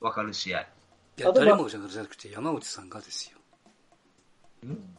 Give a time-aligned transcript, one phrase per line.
[0.00, 0.60] 分かる試合。
[0.60, 0.66] い
[1.18, 3.38] や、誰もじゃなくて山内さんがですよ。
[4.66, 4.96] ん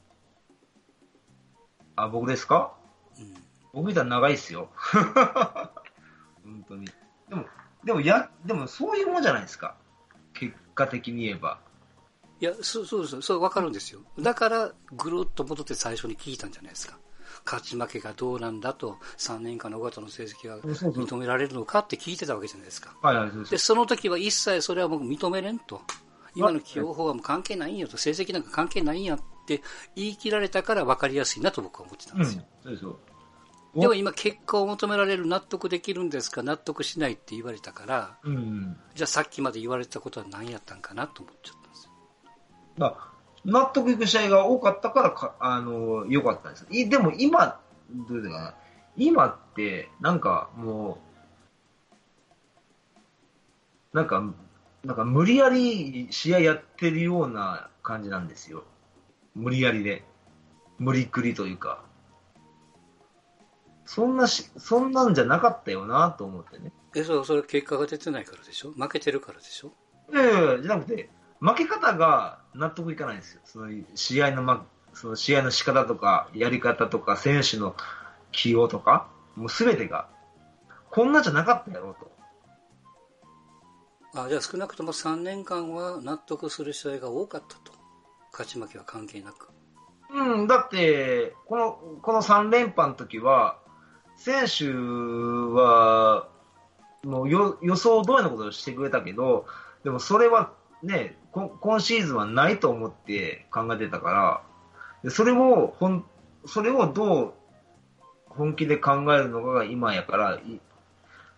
[1.95, 2.73] あ、僕ですか？
[3.17, 3.33] うん。
[3.73, 4.69] 僕みたい長いっすよ。
[6.43, 6.87] 本当に。
[7.29, 7.45] でも、
[7.83, 9.75] でもや、でもそういうもんじゃないですか。
[10.33, 11.59] 結果的に言えば。
[12.39, 14.01] いや、そうそうそう、そう、わかるんですよ。
[14.19, 16.97] だから、ぐるっと戻って最初に聞いたんじゃないですか。
[17.45, 22.95] 勝ち負けがどうなんだと、3年間の尾形の成績がそうそう認められるのかって聞いてたわけじゃないですか。
[23.49, 23.57] で。
[23.57, 25.81] その時は一切それは僕認めれんと。
[26.35, 29.61] 今の起用法はもう関係ないんよと、成績なんか関係ないんやって
[29.95, 32.43] 言い切られたから分かりやすいなと僕は思ってたんうん、ですよ。
[32.63, 32.99] そうですよ。
[33.75, 38.77] でも今結果を求められる納得できるんですか納得しないって言われたから、うん。
[38.95, 41.91] じゃあさっきまで言われたことは何やったんかなと思っちゃったんですよ。
[42.77, 43.11] だから
[43.45, 46.67] 納得いく試合が多かったからか、あの、良かったんです。
[46.69, 47.59] いでも今、
[47.89, 48.53] どういうのかな。
[48.97, 50.99] 今って、なんかも
[53.93, 54.23] う、なんか、
[54.83, 58.63] なんか無理やり試合やってるような感じなんですよ。
[59.35, 60.03] 無理やりで。
[60.77, 61.83] 無理くりというか。
[63.85, 66.71] そんなし、そんなんじゃなかったよなと思ってね。
[66.95, 68.71] え、そう、それ結果が出てないからでしょ？
[68.71, 69.71] 負けてるからでしょ？
[70.11, 73.41] いやいやいやじゃなくて、負け方が納得いかないんですよ。
[73.45, 77.75] その試合の、ま、その試合の仕方とか、やり方とか、選手の
[78.31, 80.09] 起用とか、もうすべてが、
[80.89, 82.11] こんなじゃなかったやろうと。
[84.21, 87.71] あ、じゃあ少なくとも3年間は納得する試合が多かったと。
[88.33, 89.49] 勝ち負けは関係なく。
[90.13, 91.71] うん、だって、この、
[92.01, 93.59] この3連覇の時は、
[94.17, 96.27] 選手は、
[97.03, 99.45] もうよ予想通りのことをしてくれたけど、
[99.83, 104.41] でもそれはね、こ今シーズンはないと思って考えてたから、
[105.03, 106.05] でそれを、ほん、
[106.45, 107.33] それをどう
[108.29, 110.59] 本気で考えるのかが今やから、い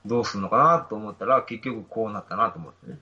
[0.05, 2.99] どうするのかなと思ったら、結局こうなったなと思ってね。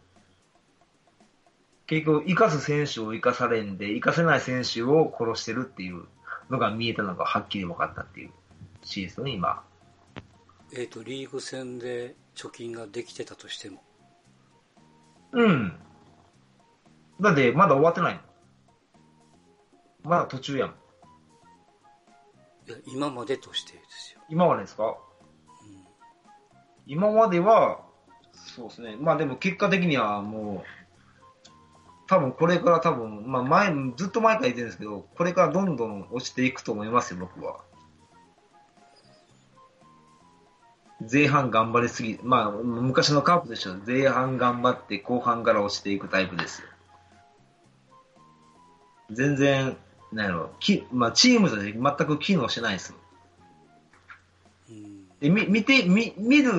[1.87, 6.05] 結局、生かす選手を生かされんで、生かせない選手を殺してるっていう
[6.49, 8.31] のが見えたのがはっきり分かったっていう
[8.83, 9.63] シーズンね、今。
[10.73, 13.83] えっ、と、リーグ戦で貯金ができてたとしても。
[15.33, 15.75] うん。
[17.21, 18.19] だって、まだ終わってないの。
[20.03, 20.69] まだ途中やん。
[22.67, 24.21] いや今までとしてですよ。
[24.29, 24.97] 今までですか？
[26.87, 27.81] 今までは、
[28.33, 28.97] そうですね。
[28.99, 31.49] まあでも結果的にはもう、
[32.07, 37.63] 多分これから多分、まあ前、ずっと前から言ってるんですけど、これからどんどん落ちていくと思いますよ、僕は。
[41.09, 46.67] 前半頑張りすぎ、まあ昔のカープでしょ、前半頑張って後半から落ちていくタイプですよ。
[49.11, 49.77] 全然、
[50.11, 52.93] なんやろ、きまあチームとして全く機能してないです。
[54.69, 55.07] うん。
[55.19, 56.53] でみ見て、み見る、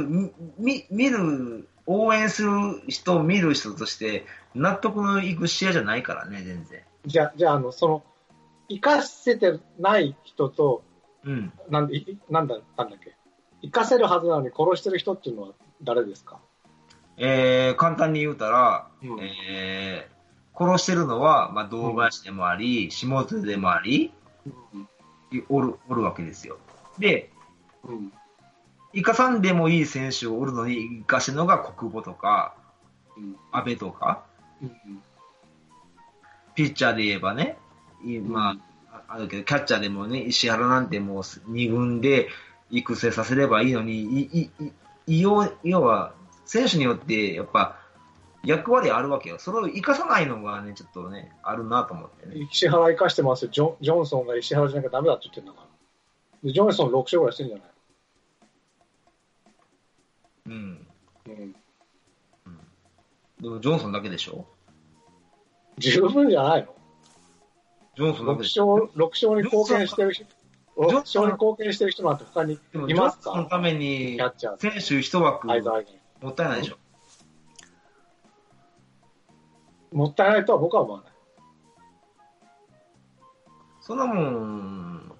[0.58, 2.50] み見る、応援する
[2.88, 4.24] 人、見る人として、
[4.54, 6.80] 納得のいく試合じゃないからね、全然。
[7.06, 8.04] じゃあ、じゃあ、あの、その、
[8.68, 10.84] 生かせてない人と、
[11.24, 11.52] うん。
[11.68, 13.16] なんで、いなんだ、なんだっけ？
[13.62, 15.48] 生かせるはずなのに殺してる人っていうのは
[15.82, 16.38] 誰ですか？
[17.16, 20.11] えー、簡単に言うたら、うんえー、
[20.54, 24.12] 殺してるのは、まあ、動画師でもあり、下津でもあり、
[25.48, 26.58] おる、おるわけですよ。
[26.98, 27.30] で、
[27.84, 28.12] うん。
[28.94, 32.54] 生かさんでもいい選手をおるのに、生かしてるのが国母とか、
[33.16, 33.36] うん。
[33.50, 34.24] 安倍とか、
[34.60, 35.02] うん。
[36.54, 37.56] ピッチャーで言えばね、
[38.04, 38.56] いま
[38.90, 42.28] あ、ああるけど、キャッチャーでもね、石原なんてもう2軍で
[42.70, 44.50] 育成させればいいのに、いい
[45.06, 46.14] い要要は、
[46.44, 47.78] 選手によってやっぱ
[48.44, 49.38] 役割あるわけよ。
[49.38, 52.48] それを生かさないのがね、ちょっとね、あるなと思ってね。
[52.50, 53.50] 石原生かしてますよ。
[53.52, 55.66] ジョンジョンソンが石原じゃなきゃダメだって言ってんだから。
[56.42, 57.66] で、ジョンソン6勝ぐらいしてんじゃない？
[60.46, 60.86] うん。
[61.26, 61.54] うん。
[63.40, 64.46] でも、ジョンソンだけでしょ？
[65.78, 66.74] 十分じゃないの？
[67.96, 68.66] ジョンソンだ ?6 けでしょ？
[68.66, 72.58] 勝、六勝に貢献してる人、ョン6勝に貢献してる人なんて他に
[72.88, 73.36] いますか？
[73.36, 74.18] のために
[74.58, 75.54] 選手一枠、も。
[75.54, 76.76] ったいないでしょ。
[79.92, 81.12] もったいないとは僕は思わない。
[83.80, 85.12] そんなもん、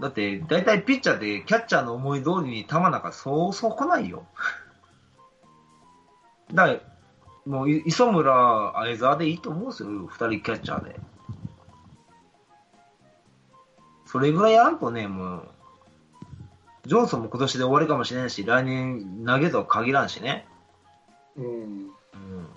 [0.00, 4.26] だって、大体ピッチャーでキャッチャーの思い通りに球なんかそうそう来ないよ。
[6.52, 6.80] だから、
[7.46, 11.00] もう、い磯村、相沢でいいと思うんですよ、二人キャッチャーで。
[14.06, 15.48] それぐらいやらんとね、もう、
[16.86, 20.46] ジョンソンも今年で終わりかもしれないし、来年投げとは限らんしね。
[21.36, 21.44] うん。
[21.44, 22.48] うん。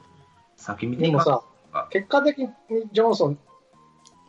[0.57, 2.49] 先見てでもさあ、結果的に
[2.91, 3.39] ジョンソン、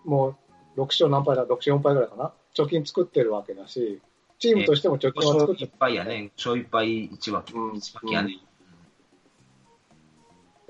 [0.04, 0.36] も
[0.76, 2.32] う6勝何敗だ、6勝4敗ぐらいかな。
[2.54, 4.00] 貯金作ってるわけだし、
[4.38, 6.30] チームとしても貯金は作って勝いっぱいやね。
[6.36, 7.52] 勝いっぱい1分け。
[7.54, 8.38] うん1分けやね。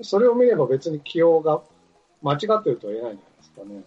[0.01, 1.61] それを見れば別に起用が
[2.21, 3.83] 間違ってるとは言えないんじゃないですかね。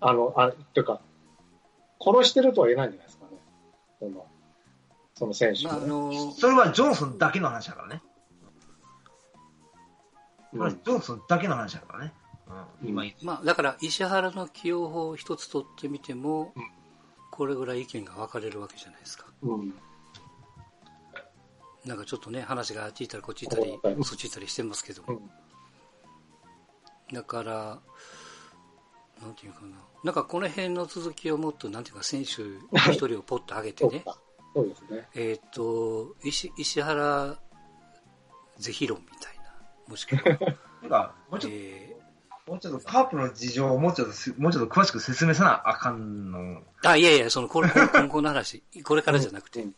[0.00, 1.00] あの、あ、というか、
[2.00, 3.38] 殺してるとは言えないんじゃないですかね。
[3.98, 4.26] その、
[5.14, 5.76] その選手まあ。
[5.76, 8.02] あの、それはジョンソンだけの話だからね。
[10.52, 12.12] それはうんジョンソンだけの話だからね。
[12.82, 16.62] うん、まあ、だから石原の起用法を一つ取ってみてもうん、
[17.30, 19.26] これぐらい意見が分かれるわけじゃないですか。
[19.42, 19.74] うん。
[21.84, 25.14] なんかちょっとね、話があっち行ったりこっち行ったりは、いそっち行ったりしてますけども。
[25.14, 27.14] うん。
[27.14, 27.80] だから、
[29.20, 29.76] なんていうかな。
[30.04, 32.42] なんかこの辺の続きをもっと、なんていうか、選手
[32.92, 34.04] 一人をポッと上げてね、
[34.54, 35.08] そうですね。
[35.14, 37.38] えっ、と、石石原
[38.58, 39.31] 是非論みたいな、
[39.92, 41.96] もしくは、てか、もうちょっと、え
[42.46, 46.62] もうちょっとカープの事情をもうちょっとす、もうちょっと詳しく説明さなあかんの。
[46.82, 49.70] ーあ、いやいや、その、これ、今後の話、これからじゃなくて、うん。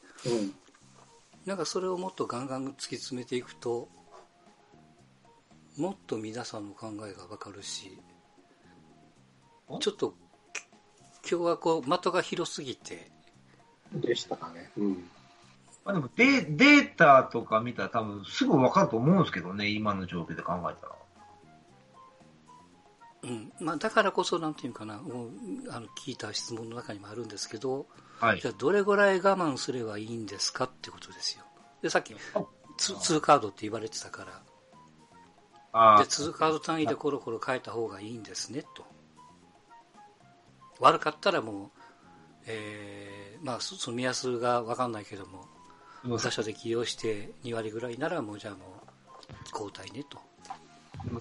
[1.47, 3.89] なんかそれをもっとガンガン突き詰めていくと、
[5.77, 7.99] もっと皆さんの考えがわかるし、
[9.81, 10.15] ちょっと、
[11.25, 13.11] き今日はこう、的が広すぎて、
[13.93, 14.71] でしたかね。
[14.77, 15.11] うん。
[15.85, 20.95] まあでもデ、データとか見たら多分すぐ分かると思うんですけどね、今の状況で考えたら。
[23.25, 23.53] うん。
[23.61, 25.31] まあ、だからこそ、なんていうかな、もう、
[25.71, 27.87] あの、聞いた質問の中にもあるんですけど、
[28.21, 28.51] はいじゃ。
[28.51, 31.45] あどれぐらい我慢すればいいんですかってことですよ。
[31.83, 32.15] で、さっき、
[32.77, 34.43] ツ2カードって言われてたから、
[35.73, 38.87] あで、2カード単位でコロコロ変えた方がいいんですね、と。
[40.81, 41.71] 悪かったらもう、
[42.47, 45.47] えー、まあ、そその目安がわかんないけども、
[46.05, 48.61] あ、打者で起用して2割ぐらいならもうじゃあもう、
[49.53, 50.19] 交代ね、と。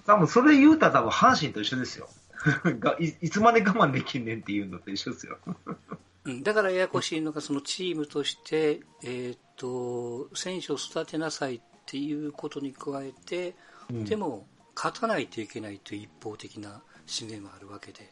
[0.06, 2.08] 多分それ言うたら多分阪神と一緒ですよ。
[2.78, 5.38] がいいつまで我慢できんねんっていうのと一緒ですよ。
[6.24, 13.54] うん、だからややこしいのが、そのチームとして、えーっと、選手を育てなさいっていうことに加えて、
[13.90, 18.10] うんでも、勝たないといけないという一方的な使命もあるわけで。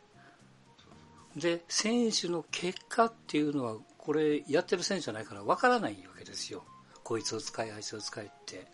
[1.37, 6.65] で、選手の結果っていうのは、これ、やってる選手じゃないからわからないわけですよ。
[7.05, 8.67] こいつを使い、あいつを使いって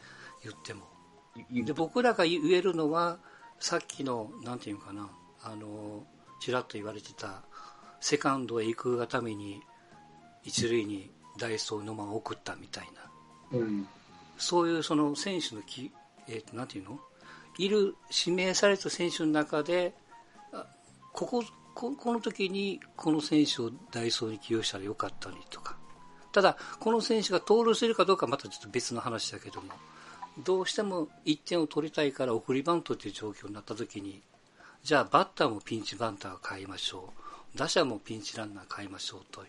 [0.42, 0.88] 言っても。
[1.50, 3.18] いで、僕らが言えるのは、
[3.60, 5.10] さっきの、なんていうのかな、
[5.42, 6.06] あの、
[6.40, 7.42] ちらっと言われてた、
[8.00, 9.62] セカンドへ行くがために、
[10.44, 12.88] 一塁にダイソーのまま送ったみたい
[13.52, 13.58] な。
[13.58, 13.88] うん。
[14.38, 15.92] そういうその選手のき、
[16.26, 16.98] えーと、なんていうの？
[17.58, 17.96] いる、
[18.26, 19.94] 指名された選手の中で、
[20.52, 20.64] あ
[21.12, 21.44] ここ、
[21.78, 25.76] ここの時にこの選手をダイソーに起用したらよかったのにとか。
[26.32, 29.68] ただ、この選手が登録するかどうかはまたちょっと別の話だけども、
[30.44, 34.20] どうしても1点を取りたいから送りバントという状況になった時に、
[34.82, 37.12] じゃあバッターもピンチバンターを買いましょ
[37.54, 37.56] う。
[37.56, 39.48] 打者もピンチランナー買いましょうという。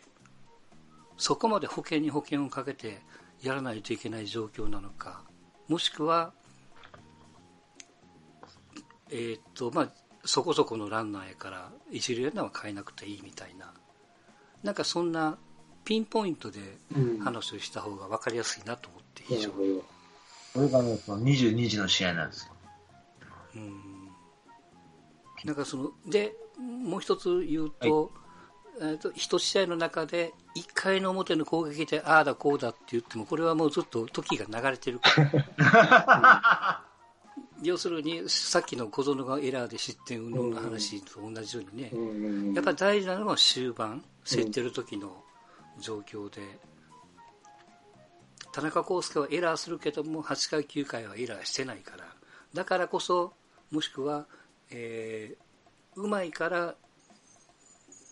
[1.17, 3.01] そこまで保険に保険をかけて
[3.41, 5.23] やらないといけない状況なのか、
[5.67, 6.31] もしくは、
[9.09, 9.91] えーっと、まあ、
[10.29, 13.73] そこそこのランナーやから、一塁ランナーは変えなくていいみたいな、
[14.61, 15.39] なんかそんな
[15.83, 16.59] ピンポイントで
[16.95, 17.19] うん。
[17.19, 19.55] 話をした方が分かりやすいなと思って、非常に。
[19.55, 19.83] ほど。
[20.53, 22.53] これがね、その22時の試合なんですよ。
[23.55, 23.73] うん
[25.45, 28.11] なんかその、で、もう一つ言うと、
[28.81, 35.09] えーと一試合の中で、1回の表の攻撃で、ああだこうだって言っても、これはもうずっと時が流れてるか
[35.57, 36.83] ら。
[37.63, 42.53] 要するに、さっきの小園がエラーで失点運動の話と同じようにね。
[42.55, 45.23] やっぱり大事なのは終盤、競ってる時の
[45.79, 46.41] 状況で、
[48.51, 52.05] 田中康介はエラーするけども、8回、9回はエラーしてないから、
[52.53, 53.33] だからこそ、
[53.71, 54.25] もしくは、
[54.71, 55.49] えー
[55.95, 56.75] うまいから、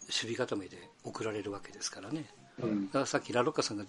[0.08, 2.26] 守備固めで送られるわけですからね。
[2.62, 3.88] うんだからさっきラロッカさんがう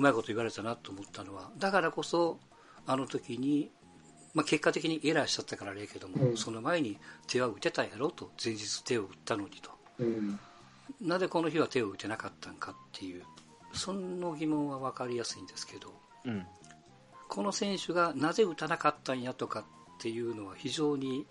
[0.00, 2.38] まいこと言われたなと思ったのは、だからこそ、
[2.86, 3.70] あの時に、
[4.34, 9.70] まあ、結果的にエラーしちゃったからあれやけども、うんその前に手は打てたやろと、前日手を打ったのにと。
[9.98, 10.40] うん。
[11.00, 13.24] なぜこの日は手を打てなかったんかっていう、
[13.72, 15.92] その疑問は分かりやすいんですけど、
[16.24, 16.46] うん。
[17.28, 19.64] この選手がなぜ打たなかったんやとかっ
[20.00, 21.26] ていうのは非常に、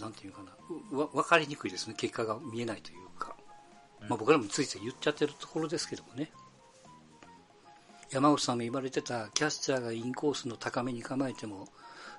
[0.00, 0.52] なんていうかな、
[0.92, 3.36] うわ分かりにくいですね、結果が見えないというか。
[4.08, 6.30] まあ僕らもついつい言っちゃってるところですけどもね。
[8.10, 11.68] 山口さんも言われてたキャッチャーがインコースの高めに構えても、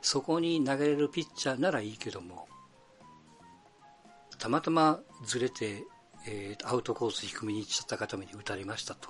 [0.02, 2.48] そこに投げれるピッチャーならいいけども、
[4.38, 5.84] たまたまずれて、
[6.28, 9.10] えーアウトコース低めに行っちゃったがために打たれましたと。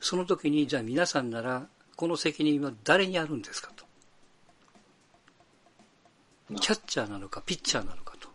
[0.00, 3.84] その時に、じゃあ皆さんなら、この責任は誰にあるんですかと。
[6.60, 8.28] キャッチャーなのか、ピッチャーなのかと。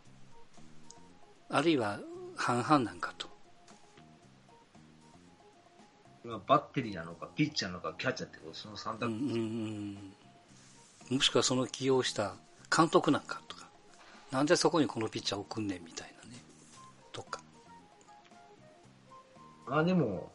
[1.50, 2.00] あるいは、
[2.36, 3.31] 半々なんかと。
[6.24, 9.06] まあバッテリーなのか、ピッチャーなのか、キャッチャーってこと、その3択。
[9.06, 9.98] うんうん
[11.10, 12.36] うん、もしくはその起用した
[12.76, 13.68] 監督なんかとか、
[14.32, 16.44] なんでそこにこのピッチャー送んねんみたいなね、
[17.12, 17.42] とか。
[19.66, 20.32] まあでも、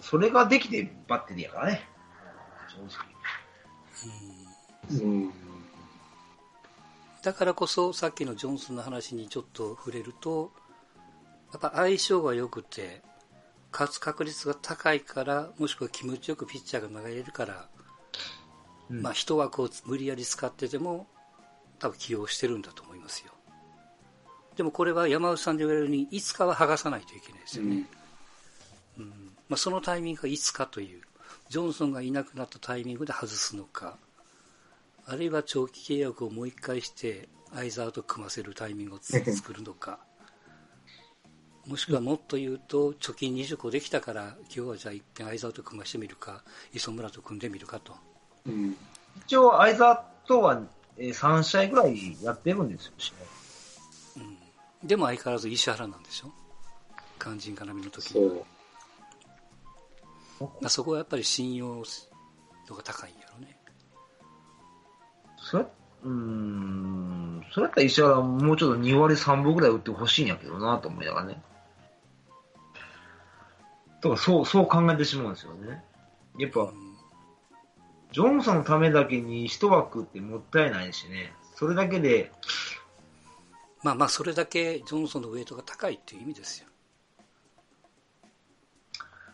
[0.00, 1.88] それができてバッテリーやからね。
[2.68, 2.76] 正
[4.90, 5.00] 直。
[5.00, 5.32] うん。
[7.22, 10.52] だからこそ、さっきのジョンソンの話にちょっと触れると、
[11.52, 13.02] やっぱ相性が良くて、
[13.74, 17.68] 勝つ確率が高いから、もしくは気持ちよくピッチャーが投げれるから、
[18.88, 21.08] うんまあ一枠を無理やり使ってでも、
[21.80, 23.32] 多分起用してるんだと思いますよ。
[24.56, 27.88] でもこれは山内さんで言われるように、いつかは剥がさないといけないですよね。
[28.98, 31.02] うんまあ、そのタイミングがいつかという、
[31.48, 33.98] ジョンソンがいなくなったタイミングで外すのか、
[35.06, 39.98] あるいは長期契約をもう一回して、相沢と組ませるタイミングをつ 作るのか、
[41.66, 46.42] もしくはもっと言うと、貯金20個できたから、今日はじゃあ一遍相沢と組ましてみるか、
[46.74, 47.94] 磯村と組んでみるかと。
[48.46, 48.76] うん。
[49.26, 50.60] 一応、相沢とは、
[50.98, 56.32] えー3試合ぐらいやってるんですよ、試合うん、でも相変わらず石原なんでしょ？
[57.18, 58.32] 肝心要の時そには。
[60.40, 60.44] う。
[60.60, 61.82] まあ、そこはやっぱり信用
[62.68, 63.58] 度が高いんやろね。
[65.38, 65.64] それ、
[66.04, 71.42] うーん、それやったら石原もうちょっと2割3分ぐらい打ってほしいんやけどなと思いながらね。
[74.04, 75.82] だからそう、そう考えてしまうんですよね。
[76.38, 76.84] やっぱ、うん
[78.14, 81.32] ジョンソンのためだけに一枠ってもったいないしね。
[81.56, 82.30] それだけで、
[83.82, 86.68] まあまあ、それだけジョンソンのウェイトが高いっていう意味ですよ。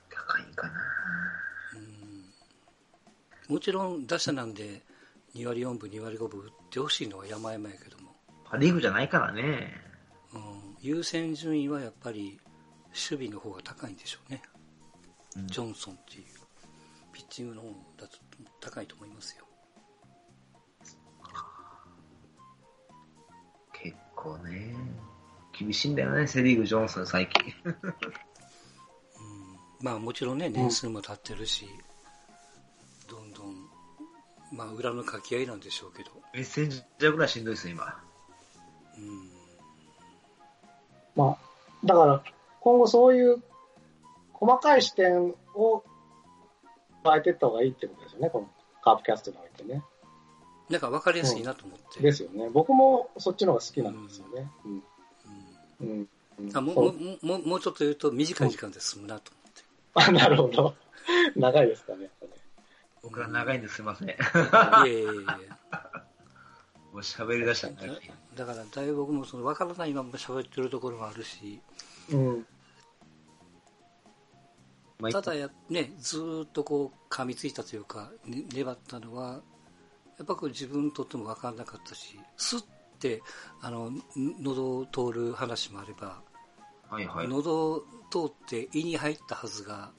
[0.08, 0.72] 高いんかな。
[3.48, 4.82] もちろん打者なんで
[5.34, 9.74] 2割4分、2割5分打ってほしいのは山々やけども、パリーグじゃないからね。
[10.32, 12.40] うん、優先順位はやっぱり
[12.86, 14.40] 守備の方が高いんでしょうね。
[15.36, 16.24] うんジョンソンっていう
[17.12, 17.68] ピッチングの方
[17.98, 18.18] だと
[18.60, 19.44] 高いと思いますよ。
[23.72, 24.74] 結構ね。
[25.60, 27.52] 厳しいんだよね、セリーグ、ジョンソン最近。
[29.82, 31.68] まあもちろんね、年数も経ってるし、
[33.08, 33.68] どんどん、
[34.52, 38.02] まあ裏の掛け合いなんでしょうけど、メッセンジャーぐらいしんどいですよ、今。
[38.96, 39.30] うん、
[41.14, 41.36] まあ、
[41.86, 42.22] だから、
[42.60, 43.42] 今後そういう
[44.40, 45.84] 細かい視点を
[47.04, 48.48] 変えていった方がいいってことですよね、この
[48.82, 49.82] カープキャストにおいてね。
[50.70, 52.00] なんか分かりやすいなと思って。
[52.00, 52.48] ですよね。
[52.48, 54.50] 僕もそっちの方が好きなんですよね。
[54.64, 54.72] うん。
[54.72, 54.82] うん
[55.80, 55.98] うん。
[55.98, 56.08] うん
[56.54, 59.30] あもうもうもうもうちょっと言うと短い時間で済むなと
[59.94, 60.10] 思って。
[60.10, 60.74] あ、なるほど。
[61.36, 62.08] 長いですかね。
[63.02, 64.08] 僕ら長いんですいません。
[64.08, 65.58] いやいやいやいや
[66.92, 67.82] もう喋り出したんだ
[68.36, 71.60] だからだいぶ僕もその分からないまま喋ってるところもあるし、
[72.10, 72.46] うん。
[75.00, 79.40] まあただや、ね、ずーっとこう噛みついたというか、ね、粘ったのは、
[80.18, 82.64] やっぱこう自分にとっても分からなかったし、スッ
[82.98, 83.22] て、
[83.62, 84.02] あの、ん
[84.40, 86.22] 喉を通る話もあれば、
[86.88, 87.28] はいはい。
[87.28, 89.92] 喉を通って胃に入ったはずが、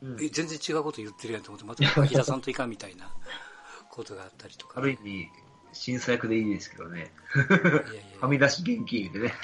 [0.00, 3.10] うんえ全然違うこと言ってるやんと思って、また吐き出さんといかんみたいな
[3.90, 5.28] ことがあったりとか、ある意味、
[5.72, 7.12] 審査役でいいですけどね。
[7.34, 7.64] いやい
[7.94, 9.34] やいやはみ出し現金でね。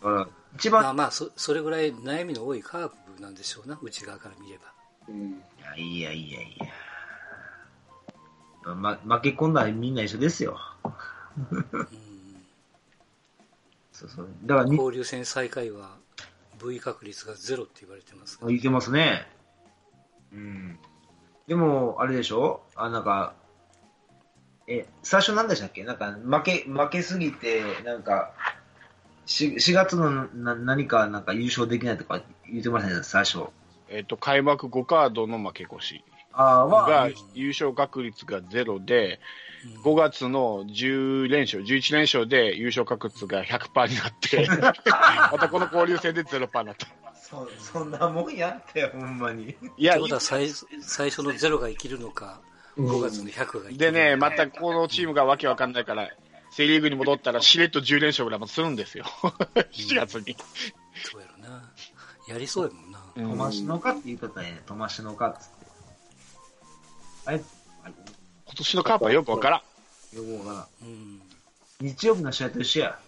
[0.00, 0.28] だから、
[0.58, 4.64] 一番、まあまあそ、それぐらい悩みの多いカーブなんでしょうな、内側から見れば。
[5.08, 5.30] うん。
[5.30, 6.66] いやいやいやいや。
[8.74, 10.58] ま、負け込んだらみんな一緒ですよ。
[10.84, 10.92] うん
[13.92, 14.28] そうそう。
[14.44, 15.96] だからに、交流戦再開は
[16.64, 19.26] V 確率がゼロって言われてますから言ってますね。
[20.32, 20.78] うん。
[21.46, 22.62] でも、あれでしょ？
[22.76, 23.34] あ、なんか、
[24.66, 25.82] え、最初何でしたっけ？
[25.82, 28.32] なんか、負け、負けすぎて、なんか、
[29.28, 32.96] 4, 4月のな何か、なんか優勝できないとか言ってました？
[32.96, 33.44] ね、最初。
[33.90, 39.20] えっと、開幕5カードの負け越しああ、がは、優勝確率がゼロで、
[39.64, 44.46] うん5月の10連勝、11連勝で優勝確率が100%になって、
[45.32, 46.86] またこの交流戦で0%になった。
[47.20, 49.56] そ、そんなもんやったよ、ほんまに。
[49.76, 50.48] いやって、ことは最
[50.80, 52.40] 最初のゼロが生きるのか、
[52.76, 53.78] うん5月の100が生きるのか。
[53.78, 56.08] でね、またこのチームがわけわかんないから、
[56.58, 59.04] セリーグに戻ったらしれっと10連勝ぐらいまでするんですよ。
[59.04, 60.36] 7月に。
[61.04, 61.72] そうやろな。
[62.26, 62.98] やりそうやもんな。
[63.14, 65.54] トマシノカって言うとったね、トマシノカっつって。
[67.26, 67.44] あれ、今
[68.56, 69.62] 年のカープはよくわから
[70.12, 70.16] ん。
[70.16, 70.90] よくわからん。
[70.90, 71.22] うん。
[71.80, 72.98] 日曜日の試合と一緒や。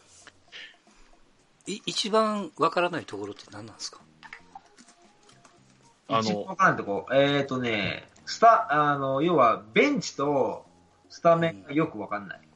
[1.66, 3.99] い一番わからないところって何なんですか？
[6.07, 7.09] あ一番わの、からんとこ。
[7.11, 10.66] えっ、ー、とね、スタ、あの、要は、ベンチと
[11.09, 12.40] スタメンがよくわかんない。
[12.45, 12.50] うん。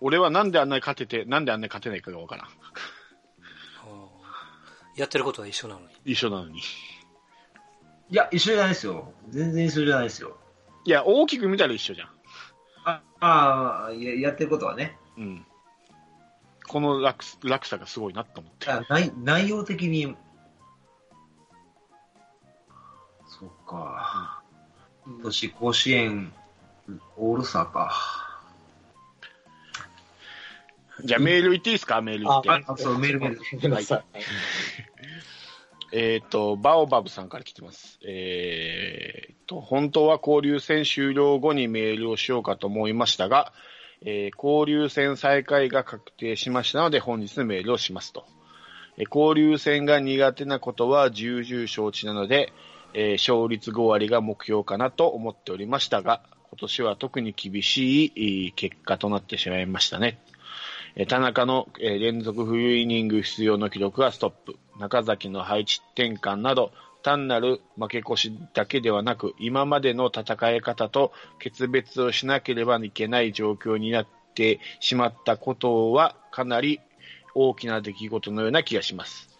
[0.00, 2.48] 俺はなんであんなに勝てて、なんであんなに勝てないかがわからん。
[4.96, 5.86] やってることは一緒なのに。
[6.04, 6.58] 一緒なのに。
[6.58, 6.62] い
[8.10, 9.12] や、一緒じゃないですよ。
[9.30, 10.36] 全然一緒じゃないですよ。
[10.84, 12.08] いや、大きく見たら一緒じゃん。
[12.84, 14.98] ああーや、やってることはね。
[15.16, 15.46] うん。
[16.68, 18.70] この落落差がすごいなと思って。
[18.70, 20.16] あ内内容的に、
[23.26, 24.42] そうか。
[25.06, 26.32] 今年甲子園、
[27.16, 28.21] オールスターか。
[31.04, 32.00] じゃあメール言っていいですか？
[32.00, 32.50] メール言って。
[32.50, 34.04] あそうメールメールさい。
[35.94, 37.98] えっ、と、バオバブさんから来てます。
[38.06, 43.52] えっ、と、本当は交流戦終了後にメールをしようかと思いましたが、
[44.00, 48.24] えー交流戦再開が確定しましたので、本日のメールをしますと。
[48.96, 52.52] えー交流戦が苦手なことは重々承知なので、
[52.94, 60.18] えー勝率5割が目標かなと思っておりましたが、今年は特に厳しいえー結果となってしまいましたね。
[61.08, 64.56] 田中の連続フルイニング出場の記録がストップ。
[64.78, 66.70] 中崎の配置転換など、
[67.02, 76.78] 単なる負け越しだけではなく、今までの戦い方と決別をしなければいけない状況になってしまったことは、かなり
[77.34, 79.30] 大きな出来事のような気がします。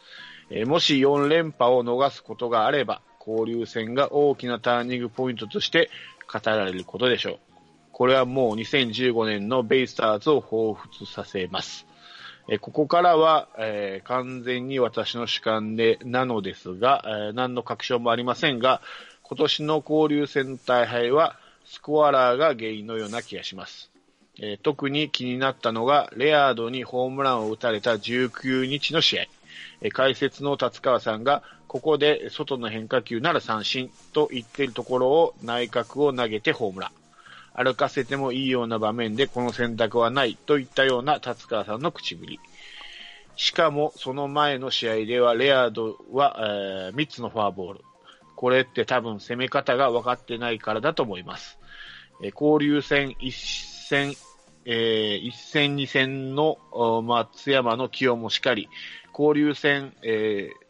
[0.50, 5.90] えもし4連覇を逃すことがあれば、交流戦が大きなターニングポイントとして
[6.32, 7.51] 語られることでしょう。
[7.92, 11.86] これはもう2015年のベイスターズを彷彿させます。
[12.48, 18.80] えここからは、えー完全に私の主観でなのですが、えー何の確証もありませんが、
[19.22, 23.90] 今年の交流戦大敗はスコアラーが原因のような気がします。
[24.40, 29.26] えー特に気になったのが、レアードにホームランを打たれた19日の試合。
[29.82, 37.01] え解説の達川さんが、ここで外の変化球なら三振と言っているところを内角を投げてホームラン。
[37.54, 42.40] 歩かせてもいいような場面でこの選択はないといったような達川さんの口ぶり。
[43.36, 47.80] しかもその前の試合ではレアードは、え3つのフォアボール。
[48.36, 51.58] これって多分攻め方が分かってないからだと思います。
[52.22, 54.14] えー交流戦一戦、
[54.64, 56.58] えー一戦二戦の
[57.04, 58.68] 松山の起用もしかり、
[59.16, 60.62] 交流戦、えー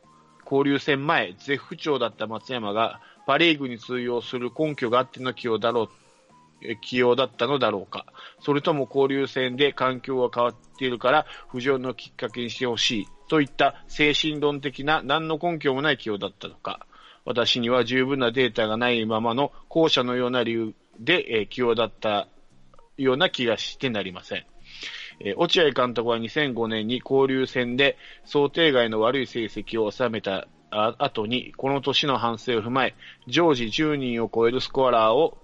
[0.44, 5.88] 交流戦前、絶不調だった松山がパリーグに通用する根拠があっての起用だろう、
[6.80, 8.06] 起用だったのだろうか。
[8.40, 16.86] それとも交流戦で環境が変わっているから浮上のきっかけにしてほしいといった精神論的な何の根拠もない起用だったのか。
[17.24, 22.28] 私には十分なデータがないままの後者のような理由で、起用だった
[22.96, 24.44] ような気がしてなりません。
[25.20, 32.94] え落合監督は2005年に交流戦で想定外の悪い成績を収めた後に、この年の反省を踏まえ、
[33.28, 35.38] 常時10人を超えるスコアラーを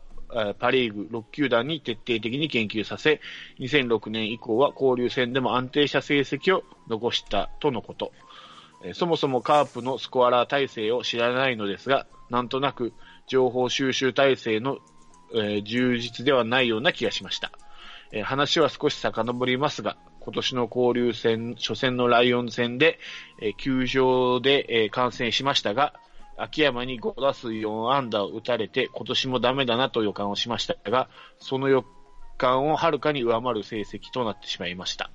[0.58, 3.20] パリーグ6球団に徹底的に研究させ、
[3.58, 8.12] 2006年以降は交流戦でも安定した成績を残したとのこと。
[8.94, 12.92] そもそもカープのスコアラー体制を知らないのですが、なんとなく
[13.26, 14.78] 情報収集体制の、
[15.34, 17.50] え充実ではないような気がしました。
[18.12, 22.98] え話は少し遡りますが、今年の交流戦、初戦のライオン戦で、
[23.40, 25.94] え球場で、え観戦しましたが、
[26.38, 31.84] 秋山に5打数4安打を打たれて、今年もダメだなと予感をしましたが、その予
[32.36, 35.10] 感をはるかに上回る成績となってしまいました。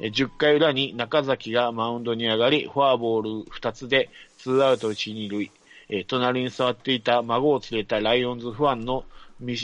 [0.00, 5.50] 10回裏に中崎がマウンドに上がり、フォアボール2つで2アウト1、2塁、
[5.88, 9.04] え隣に座っていた孫を連れたライオンズファンの
[9.40, 9.56] 見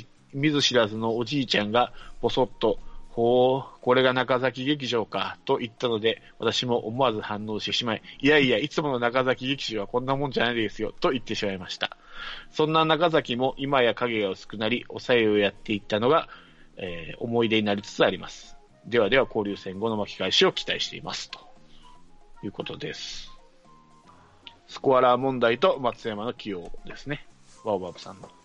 [0.51, 2.79] ず知らずのおじいちゃんがぼそっと、
[3.13, 11.99] ほう、これが中崎劇場か、と言ったので、私も思わず反応してしまい、いやいや、いつもの中崎劇場はこんなもんじゃないですよ、と言ってしまいました。
[12.51, 16.29] そんな中崎も今や影が薄くなり、抑えをやっていったのが、
[16.79, 18.57] えー思い出になりつつあります。
[18.87, 21.31] ではでは交流戦後の巻き返しを期待しています。
[21.31, 21.39] と
[22.43, 23.31] いうことです。
[24.69, 27.27] スコアラー問題と松山の起用ですね。
[27.63, 28.42] ワオバブさんの。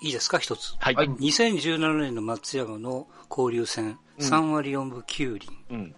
[0.00, 0.74] いいですか、一つ。
[0.78, 0.94] はい。
[0.94, 5.48] はい2017年の松山の交流戦、3割4分9厘。
[5.70, 5.94] うん。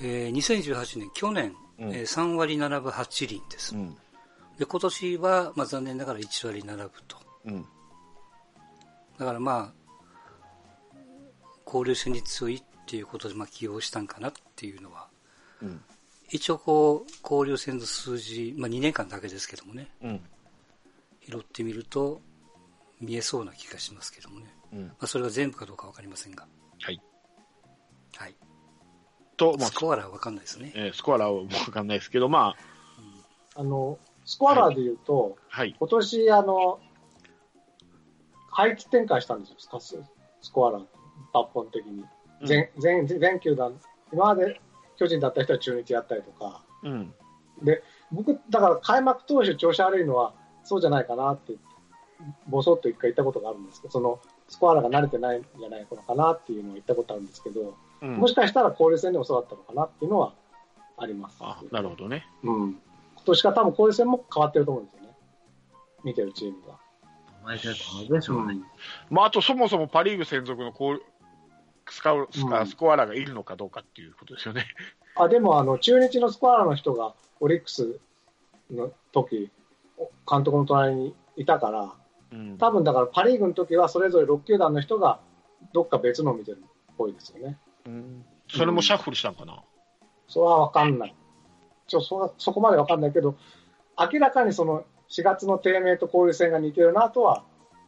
[0.00, 3.76] えー2018年、去年、うんえー3割7分8厘です。
[3.76, 3.96] うん。
[4.58, 7.16] で、今年は、まあ残念ながら1割7分と。
[7.44, 7.66] うん。
[9.18, 10.96] だからまあ、
[11.64, 15.08] 交流戦に強いっていうことで、まあ起用したんかなっていうのは、
[15.62, 15.80] うん。
[16.30, 20.20] 一応こう、交流戦の数字、まあ2年間だけですけどもね、うん。
[21.24, 22.20] 拾ってみると、
[23.02, 24.46] 見えそうな気がしますけどもね。
[24.72, 24.86] うん。
[24.86, 26.46] まあそれが全部かどうかわかりませんが。
[26.80, 27.02] はい。
[28.16, 28.36] はい。
[29.36, 30.72] と、まあス、コアラーはわかんないですね。
[30.74, 32.54] えースコアラーはわかんないですけど、ま
[33.54, 35.74] あの、スコアラーで言うと、あ、はい。
[35.78, 36.80] 今年、あの、
[38.50, 40.00] 配置転換したんですよ、スカス、
[40.40, 40.82] スコアラー。
[41.34, 42.04] 抜本的に。
[42.44, 43.78] 全、全、全球団、
[44.12, 44.60] 今まで
[44.96, 46.62] 巨人だった人は中日やったりとか。
[46.82, 47.14] うん。
[47.62, 50.34] で、僕、だから開幕投手調子悪いのは
[50.64, 51.54] そうじゃないかなって、
[52.46, 60.34] ぼそっと一回言ったことがあるんですけど、その、スコアラが慣れてないんじゃないのかなっていうのを言ったことあるんですけど、うんもしかしたら交流戦でもそうだったのかなっていうのは
[60.96, 61.36] あります。
[61.40, 62.26] あ、なるほどね。
[62.42, 62.70] うん。
[63.14, 65.08] 今年から多分交流戦も変わってると思うんですよね。
[66.02, 66.78] 見てるチームが。
[68.08, 68.58] うでしょうね。
[69.10, 71.02] まあ、あとそもそもパ・リーグ専属のこう
[71.90, 74.66] スカウスカうんスコアラがいるのかどうかっていうことですよね。
[75.16, 77.98] あ、でもあの、中日のスコアラの人がオリックス
[78.70, 79.50] の時、
[80.28, 81.92] 監督の隣にいたから、うん。
[82.58, 85.20] 多分だからパリーグの時はそれぞれ6球団の人が
[85.72, 87.58] どっか別のを見てるっぽいですよね。
[87.86, 89.62] うんそれもシャッフルしたんかな？
[90.28, 91.14] それはわかんない。
[91.86, 93.36] ちょ、そ、そこまでわかんないけど、
[93.98, 97.44] 明らかにその4月の低迷と交流戦が似てるなとは、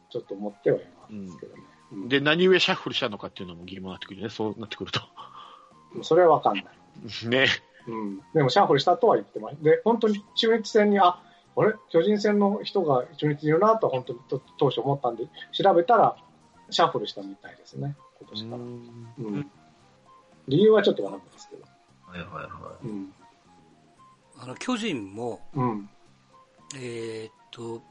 [0.09, 0.81] ちょっと思ってはい
[1.11, 1.61] ますけどね。
[1.91, 4.29] うんで、何故シャッフルしたのかっていうのも疑問になってくるね。
[4.29, 5.01] そうなってくると。
[6.01, 6.65] それはわかんない。
[7.29, 7.47] ね。
[7.87, 8.21] うん。
[8.33, 9.63] でもシャッフルしたとは言ってます。
[9.63, 11.21] で、本当に中日戦に、あ、
[11.57, 11.73] あれ？
[11.89, 16.15] 巨人戦の人が中日にいるなとは本当にと当初思ったんで、調べたら、
[16.69, 17.95] シャッフルしたみたいですね。
[18.19, 18.57] 今年から。
[18.57, 18.61] う
[19.37, 19.51] ん。
[20.47, 21.63] 理由はちょっとわかんないですけど。
[22.07, 23.13] はいはいはうん。
[24.37, 25.89] あの、巨人も、うん。
[26.75, 27.81] えーっと、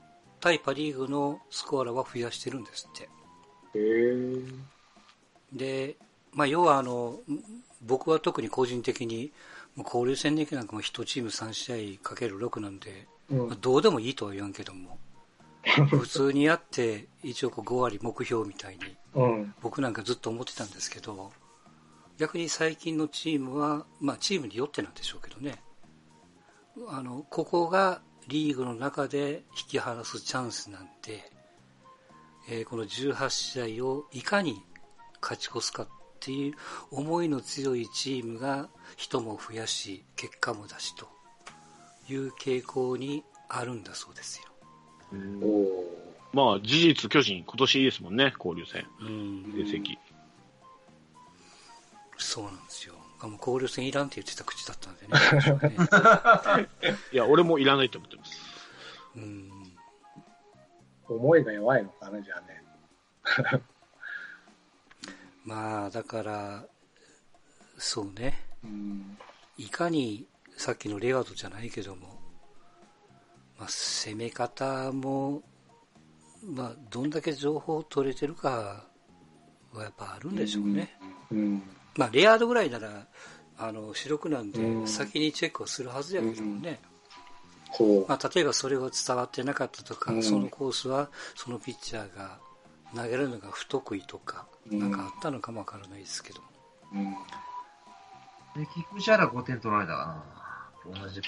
[0.40, 3.04] 対パリーグのスコアラは増やしてるんですって。
[3.04, 3.08] へ
[3.74, 4.34] え。
[5.52, 5.96] で、
[6.32, 7.40] まあ、要はあの、ん
[7.82, 9.32] 僕は特に個人的に、
[9.76, 13.48] もう交流戦でなんかも1チーム3試合かける6なんで、うん。
[13.48, 14.98] まあ、どうでもいいとは言わんけども、
[15.90, 19.54] 普通にやって、一応こう5割目標みたいに、うん。
[19.60, 21.32] 僕なんかずっと思ってたんですけど、
[22.18, 25.62] 逆に最近のチームは、まあチームによってなんでしょうけどね、
[26.88, 31.32] あの、ここがリーグの中で引き離すチャンスなんで、
[32.48, 34.62] えーこの18試合をいかに
[35.22, 35.88] 勝ち越すかっ
[36.20, 36.54] ていう
[36.90, 41.08] 思いの強いチームが人も増やし、結果も出しと
[42.08, 44.48] いう傾向にあるんだそうですよ。
[45.42, 49.96] おおまあ、事実、巨人、今年いいですもんね、交流戦、うん成績。
[52.16, 52.94] そうなんですよ。
[53.20, 55.12] あもう交流戦いらんって言ってた口だったんでね。
[56.58, 56.68] ね
[57.12, 58.40] いや、俺もいらないと思ってます。
[59.16, 61.12] うんー。
[61.14, 62.64] 思いが弱いのかな、じゃあね。
[65.44, 66.66] まあ、だから、
[67.78, 68.42] そうね。
[68.64, 69.18] うん。
[69.56, 72.20] いかに、さっきのレアードじゃないけども、
[73.58, 75.42] まあ、攻め方も、
[76.44, 78.84] まあ、どんだけ情報を取れてるか
[79.72, 80.96] はやっぱあるんでしょうね。
[81.30, 81.62] うん。
[81.96, 83.06] まあ、レアードぐらいなら、
[83.58, 86.80] あの、白くなんでうん先にチェックをするはずやけどもね。
[88.08, 92.38] まあ、例えばそれが伝わってなかったとか、うんそのコースはそのピッチャーが
[92.94, 96.40] 投げるのが不得意とか、うんなんかあったのかもわからないですけど。
[96.92, 97.02] うん。
[97.02, 98.60] い。
[98.60, 100.43] で、菊池原5点取られたかな。
[100.86, 101.26] 同じく。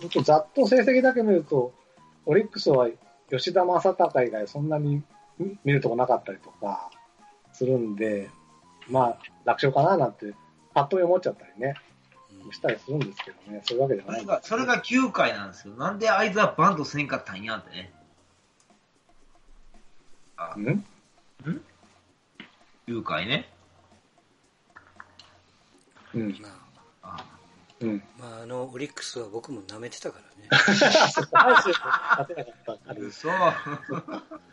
[0.00, 1.72] ほんとざっと成績だけ見ると、
[2.26, 2.88] オリックスは
[3.30, 5.02] 吉田正尚以外そんなに
[5.38, 6.90] 見見るとこなかったりとか
[7.52, 8.30] するんで、
[8.88, 10.34] まあ、楽勝かななんて、
[10.74, 11.74] パッと見思っちゃったりね、
[12.44, 17.92] うんしたりするんですけどね、そういうわけじゃないそれが、それが9回なんですけど、なんであいつはバントせんかったんやってね。
[20.36, 20.84] あ、うん
[22.86, 23.48] ？9回ね。
[26.12, 26.38] うん。
[26.40, 26.48] ま
[27.02, 27.33] あ、あ
[27.80, 28.02] うん。
[28.18, 30.48] まあ、あの、オリックスは僕も舐めてたからね。
[33.10, 33.34] そう。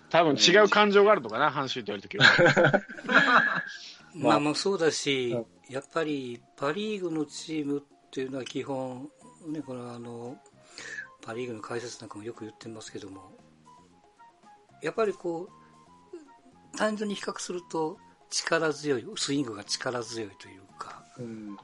[0.10, 2.26] 多分違う感情があるのかな、阪神とやるときは。
[4.14, 7.82] まあもうそうだしうん、やっぱりパ・リーグのチームっ
[8.12, 9.10] ていうのは基本、
[9.48, 10.38] ね、このあの、
[11.22, 13.32] パ・リーグの解説なんかもよく言ってますけども、
[14.82, 15.48] やっぱりこ
[16.74, 17.98] う、単純に比較すると
[18.30, 21.58] 力強い、スイングが力強いというか、うん。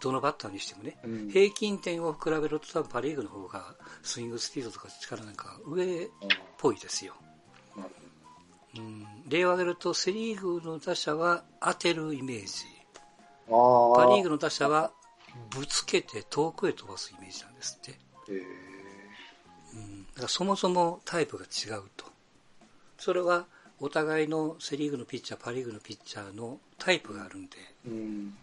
[0.00, 1.30] どのバッターにしてもね、うん。
[1.30, 6.08] 平均点を比べると多分パ・リーグの方がスイングスピードとか力なんか上っ
[6.58, 7.14] ぽいですよ。
[8.76, 12.64] うん、例を挙げるとセ・リーグの打者は当てるイメージ。
[13.46, 14.06] ほどああ。
[14.08, 14.92] パ・リーグの打者は
[15.50, 17.98] ぶつけて遠くへ飛ばすイメージなんですって。
[19.72, 22.06] うん、だからそもそもタイプが違うと。
[22.98, 23.46] それは
[23.80, 28.36] お互いのセ・リーグのピッチャー、パ・リーグのピッチャーのタイプがあるんで、うん。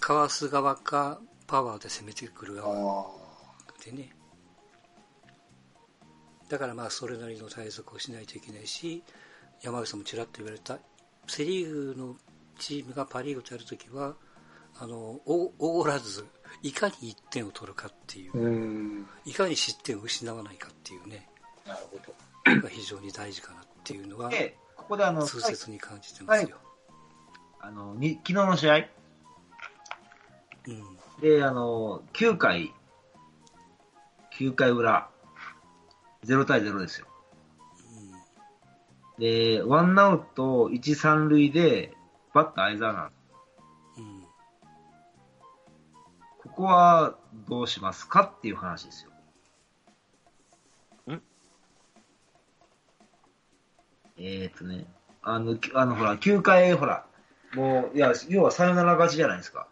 [0.00, 3.06] かわす側かパワーで攻めてくるあ側あ。
[3.84, 4.10] でね。
[6.48, 9.02] だからまあそれなりの対策をしないといけないし、
[9.62, 10.78] 山口さんもちらっと言われた、
[11.26, 12.16] セ・リーグの
[12.58, 14.14] チームがパ・リーグとやるときは、
[14.78, 16.24] あの、おおごらず、
[16.62, 19.06] いかに1点を取るかっていう、うん。
[19.24, 21.28] いかに失点を失わないかっていうね、
[21.66, 22.60] なるほど。
[22.62, 24.56] が非常に大事かなっていうのは、で、
[24.88, 26.56] こであの、痛切に感じてますよ。
[27.60, 28.88] あの、に昨日の試合
[30.68, 30.98] うん。
[31.20, 32.72] で、あの、9回、
[34.38, 35.10] 9回裏、
[36.24, 37.06] 0対0ですよ。
[39.18, 41.92] で、ワンアウト1、3塁で、
[42.32, 43.12] バッター相沢なん
[43.98, 44.22] うん。
[46.42, 49.10] ここはどうしますかっていう話ですよ。
[51.14, 51.22] ん
[54.18, 54.86] えーっとね、
[55.22, 57.04] あの、きあの、ほら、9回、ほら、
[57.54, 59.66] もう、いや、要はサヨナラ勝ちじゃないですか。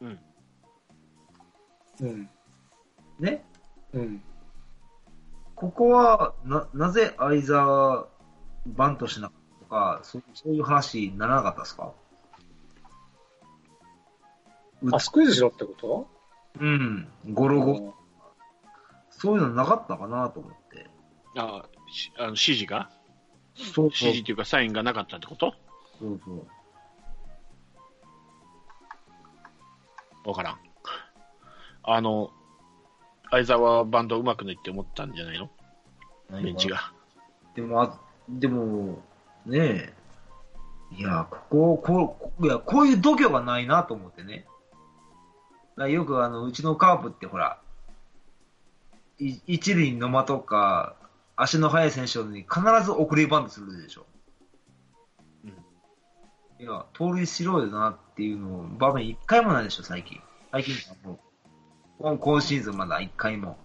[0.00, 0.18] うん。
[2.00, 2.30] うん。
[3.18, 3.44] ね？
[3.92, 4.22] うん。
[5.54, 8.06] ここは、な、なぜ相沢
[8.66, 11.92] バントしなかったとか、そうそういう話にならなかったですか？
[14.82, 16.08] うあ、スクイズしろってこと？
[16.60, 17.94] うん、ゴロゴ。
[19.10, 20.86] そういうのなかったかなと思って。
[21.36, 22.88] あしあの指示が？
[23.56, 25.54] そう指示というかサインがなかったってこと？
[25.98, 26.46] そうそう。
[30.28, 30.58] わからん。
[31.84, 32.30] あの、
[33.30, 35.50] 相沢バンドうまくないって思ったんじゃないの？
[36.42, 36.92] ベンチが。
[37.54, 39.02] でも、あでも、
[39.46, 39.94] ねえ。
[40.92, 44.46] いや、ここ、こう、いや、こういう度胸がないなと思ってね。
[45.78, 47.58] よくあの、うちのカープってほら、
[49.18, 50.94] い一塁の間とか、
[51.36, 54.04] 足の速い選手に必ず送りバントするでしょ。
[56.58, 60.20] うんいや、盗塁しろよなっていうのを、場面一回もないでしょ、最近。
[60.50, 61.18] 最近かもう、
[62.00, 63.58] 今今シーズンまだ一回も。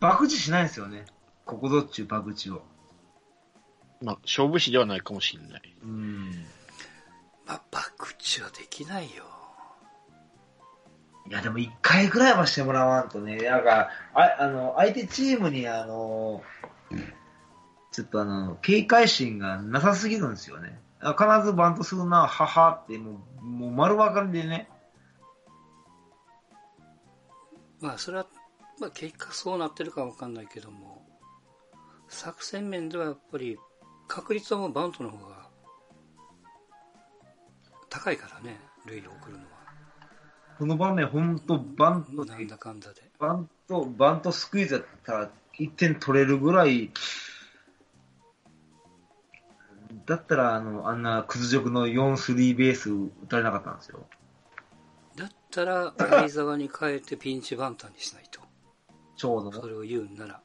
[0.00, 1.04] 爆打しないんですよね。
[1.44, 2.62] ここぞっちゅう爆打を。
[4.02, 5.76] まあ、勝負師ではないかもしれない。
[5.82, 6.30] うん。
[7.46, 9.24] まあ、バクチはできないよ。
[11.28, 16.42] いや、でも一回ぐらいはしてもらわんとね、なんか、ああの、相手チームに、あの、
[17.92, 20.80] ちょっとあの、警戒心がなさすぎるんですよね。
[21.00, 24.68] あ必ずバントするな、母って、もう、もう丸分かりでね。
[27.80, 28.26] まあ、それは、
[28.80, 31.06] まあ、結果そうなってるかわかんないけども、
[32.08, 33.58] 作戦面ではやっぱり、
[34.08, 35.48] 確率はもうバントの方が、
[37.88, 39.50] 高いからね、塁を送るのは。
[40.58, 43.02] この場面、ほんと、バントなんだかんだで。
[43.20, 46.90] バント、バントスクイズやったら1点取れるぐらい、
[50.06, 54.06] だったら、あの、あんな屈辱の4、3ベース打たれなかったんですよ。
[55.16, 58.40] だったら、相沢に変えてピンチバンターにしないと。
[59.16, 59.58] ちょうどね。
[59.60, 60.40] それを言うんなら。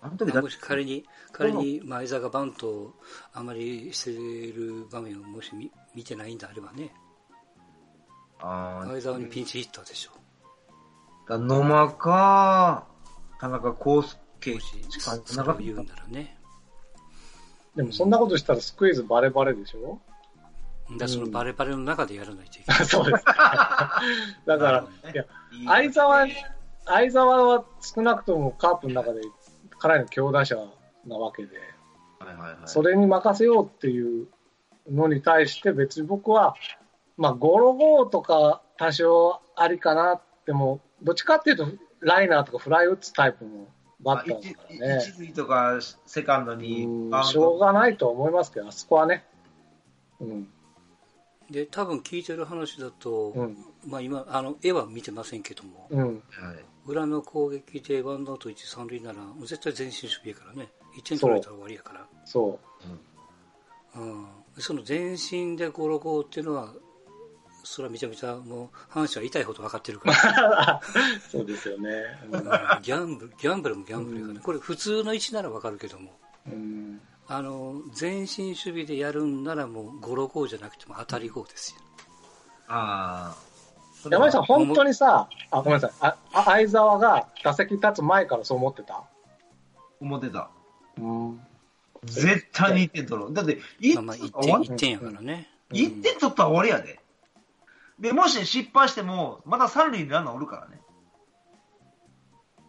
[0.00, 2.94] あの時だもし仮に、仮に前澤がバントを
[3.32, 4.12] あまりして
[4.52, 6.94] る場面をもし見見てないんであればね、
[8.38, 10.12] あー前澤にピンチヒッターでしょ。
[11.28, 12.86] だ野間か、
[13.40, 16.36] 田中康介もし、しかそなかったれを言うんならね。
[17.76, 20.00] でもそんなことしたらスクイズバレバレでしょ？
[20.90, 22.84] だからそのバレバレの中でやらないといけない。
[22.86, 23.24] そうです。
[23.24, 26.32] だから、いや、いい相沢に、
[26.86, 29.20] 相沢は少なくともカープの中で
[29.78, 30.56] かなりの強打者
[31.06, 31.56] なわけで、
[32.18, 32.56] はいはいはい。
[32.64, 34.28] それに任せようっていう
[34.90, 36.54] のに対して別に僕は、
[37.16, 41.66] まあ、ゴロゴーとか多少ありかなっても、どっちかっていうと、
[42.00, 43.66] ライナーとかフライ打つタイプの
[44.00, 45.02] バッターだからね。
[45.02, 46.86] 一塁とかセカンドに
[47.24, 49.24] しょうがないと思いますけど、あそこはね。
[50.20, 50.48] うん。
[51.50, 53.56] で、多分聞いてる話だと、うん。
[53.86, 56.06] まあ今、あの、絵は見てませんけども、うん。
[56.06, 56.18] はい
[56.88, 62.06] 裏の攻撃でワンアウト1、三塁なら、絶対前進守備やからね、1点取られたら終わりやから。
[62.24, 62.58] そ
[63.94, 64.26] うん、
[64.58, 66.72] その前進でゴロゴーっていうのは、
[67.68, 70.86] それはめちゃめちゃもう、阪神は痛いほど分かってるから、う。
[71.30, 71.90] そうですよね。
[72.32, 77.00] うんギャンブル、ギャンブルもギャンブルやからね、これ普通の位置なら分かるけども、うん。
[77.26, 81.80] あの、前進守備でやるんならもうゴロゴーじゃなくても当たりゴーですよ。
[82.68, 84.08] ああ。
[84.10, 85.90] 山井さん、本当にさ、あ、ごめんなさい。
[86.00, 89.04] あ、あ相沢が打席立つ前からそう思ってた？
[90.00, 90.48] 思ってた。
[90.96, 91.40] うん。
[92.04, 93.34] 絶対に1点取ろう。
[93.34, 95.50] だって、1まあまあ1点、やからね。
[95.70, 96.98] 一点取ったら終わりやで。
[97.98, 100.80] で、もし失敗しても、また三塁にランナーおるからね。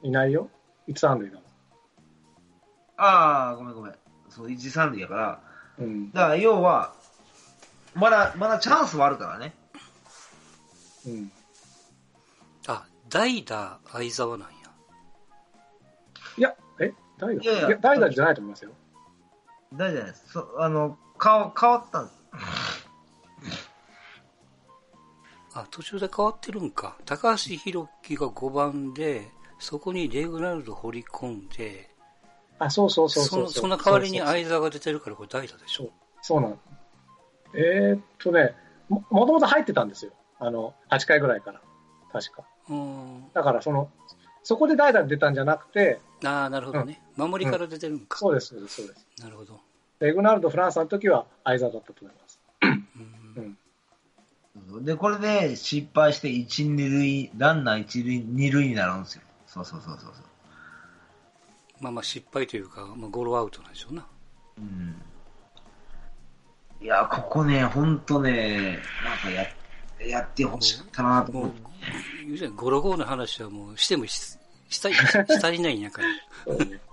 [0.02, 0.50] いないよ。
[0.88, 1.44] 一三塁だも
[2.98, 3.96] ああ、ごめんごめん。
[4.30, 5.42] そう、一三塁やか
[5.80, 5.86] ら。
[5.86, 5.88] ん。
[5.88, 6.12] うん。
[6.12, 6.94] だから、要は、
[7.94, 9.54] まだ、まだチャンスはあるからね。
[11.06, 11.32] うん。
[12.68, 14.56] あ、代打相沢なんや。
[16.38, 16.94] いや、え？
[17.18, 17.42] 代打？
[17.42, 18.72] いやいや代打じゃないと思いますよ。
[19.74, 20.32] 大丈夫です。
[20.32, 22.19] そあの、顔、変わったんです。
[25.54, 26.98] あ、途中で変わってるんか。
[27.06, 31.90] 高橋宏樹が5番で、そこにレグナルド掘り込んで、
[32.60, 35.90] あ、そうそうそうそうそのその代わりに相沢が出てるからこれ代打でしょ。
[36.22, 36.58] そうなの。
[37.54, 38.54] えーっとね、
[38.90, 40.12] も、もともと入ってたんですよ。
[40.40, 41.62] あの、8回ぐらいから。
[42.12, 42.44] 確か。
[42.70, 43.24] うん。
[43.34, 43.90] だから、その、
[44.44, 47.02] そこで代打で出たんじゃなくて、ああ、なるほどね。
[47.16, 48.18] 守りから出てるんか。
[48.18, 49.06] そうです、そうです、そうです。
[49.24, 49.60] なるほど。
[50.00, 52.29] レグナルド・フランスの時は相沢だったと思います。
[54.72, 59.22] うんで、これで失敗して1、2塁、ランナー1塁、2塁になるんですよ。
[59.48, 60.24] そうそうそうそうそう。
[61.82, 64.06] まあまあ失敗というか、まあ、ゴロアウトなんでしょうな。
[64.58, 65.02] うん。
[66.82, 69.48] いや、ここね、ほんとね、なんかや、
[70.08, 71.54] やってほしかったなと思もっう、
[72.26, 74.38] 言うじゃんゴロゴロの話はもうしてもし
[74.70, 76.08] したい、したりないんやから。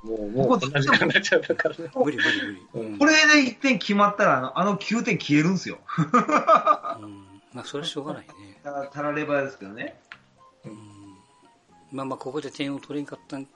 [0.03, 1.91] もう、もう、こんな時間になっちゃったからね。
[1.95, 2.89] 無理無理無理。
[2.91, 5.79] うんこれで1点決まったら、あの、あの9点消えるんですよ。
[7.01, 7.26] うん。
[7.57, 8.61] まあそれはしょうがないね。
[8.62, 9.99] ただ、たらればですけどね。
[10.66, 10.77] うん。
[11.90, 13.49] まあまあここで点を取れんかったん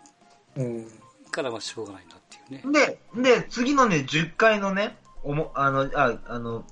[0.56, 0.88] うん。
[1.30, 2.98] からまあしょうがないなっていうね。
[3.14, 6.64] で、で、次のね、10回のね、おも、あの、あ、あの、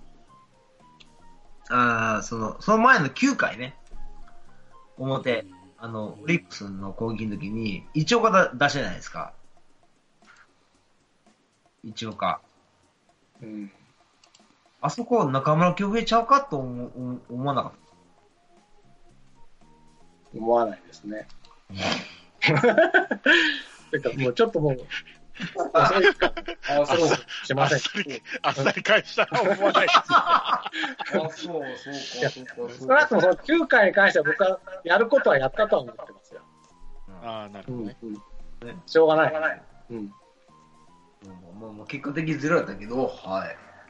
[1.68, 3.76] あーその、その前の9回ね、
[4.96, 5.44] 表、
[5.76, 9.34] あの、オリックスの攻撃の時に、一岡だ出したじゃないですか。
[11.84, 12.40] 一岡。
[13.42, 13.70] うん。
[14.80, 17.72] あそこ中村恭平ちゃうかと思思思わなかっ
[20.34, 21.26] 思わないですね。
[23.90, 24.86] てか、もうちょっともう、
[25.72, 26.32] 遅いか。
[26.68, 27.14] あ、そう、し
[27.52, 27.78] あません。
[27.78, 30.08] っさり、あっさり返したら思わないです。
[30.08, 30.08] た。
[30.08, 30.70] あ、
[31.10, 31.58] そう、そ
[31.90, 32.40] ういや少
[32.86, 36.40] なくともその9回に関しては僕はやることはやったとは思ってますよ。
[37.22, 37.96] ああ、なるうんほどね。
[38.02, 38.06] う
[38.66, 38.82] ん。
[38.86, 39.62] しょうがない。
[39.90, 40.06] うん。
[40.06, 40.12] も
[41.52, 43.46] うもうもう結果的にゼロだったけど、は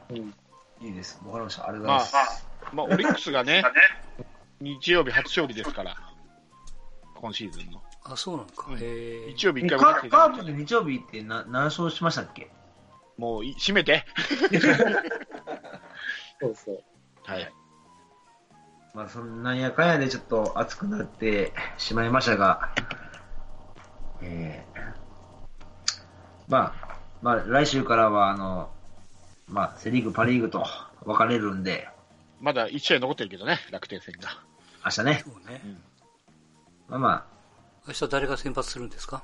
[0.09, 0.33] うん。
[0.81, 0.87] い。
[0.87, 1.21] いいです。
[1.25, 1.67] わかりました。
[1.67, 2.15] ありがとうございまます。
[2.15, 3.63] あ、まあ、オリックスが ね、
[4.61, 5.95] 日曜日初勝利ですから、
[7.15, 7.81] 今シーズンの。
[8.03, 8.71] あ、そうなのか。
[8.71, 8.77] うん。
[8.77, 12.51] 日曜日一カ回もカープで日曜日ってな何勝しましたっけ？
[13.17, 14.05] もうい、閉めて。
[16.41, 16.83] そうそう。
[17.25, 17.53] はい。
[18.93, 22.69] まあ、そんなんやかんやでちょっと熱くなってしまいましたが、
[24.21, 24.79] えー、
[26.47, 28.71] まあ、まあ、来週からは、あの、
[29.49, 30.65] まあ、セリーグ、パリーグと
[31.05, 31.89] 分かれるんで、
[32.39, 34.29] まだ1試合残ってるけどね、楽天戦が。
[34.85, 35.61] 明日ね、そうね。
[36.87, 37.27] まあま
[37.87, 39.23] 明日誰が先発するんですか？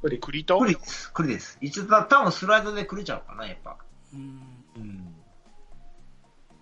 [0.00, 0.16] 不利。
[0.16, 1.58] あ、栗とクリです、クリです。
[1.60, 3.76] 一応、た多分スライドでクリちゃうかな、やっぱ。
[4.12, 4.64] うん。
[4.76, 5.14] うん。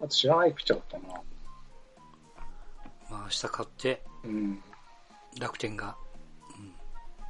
[0.00, 1.14] あと知らないピッチャーだったな。
[3.08, 4.62] まあ明日勝って、うん。
[5.38, 5.96] 楽天が。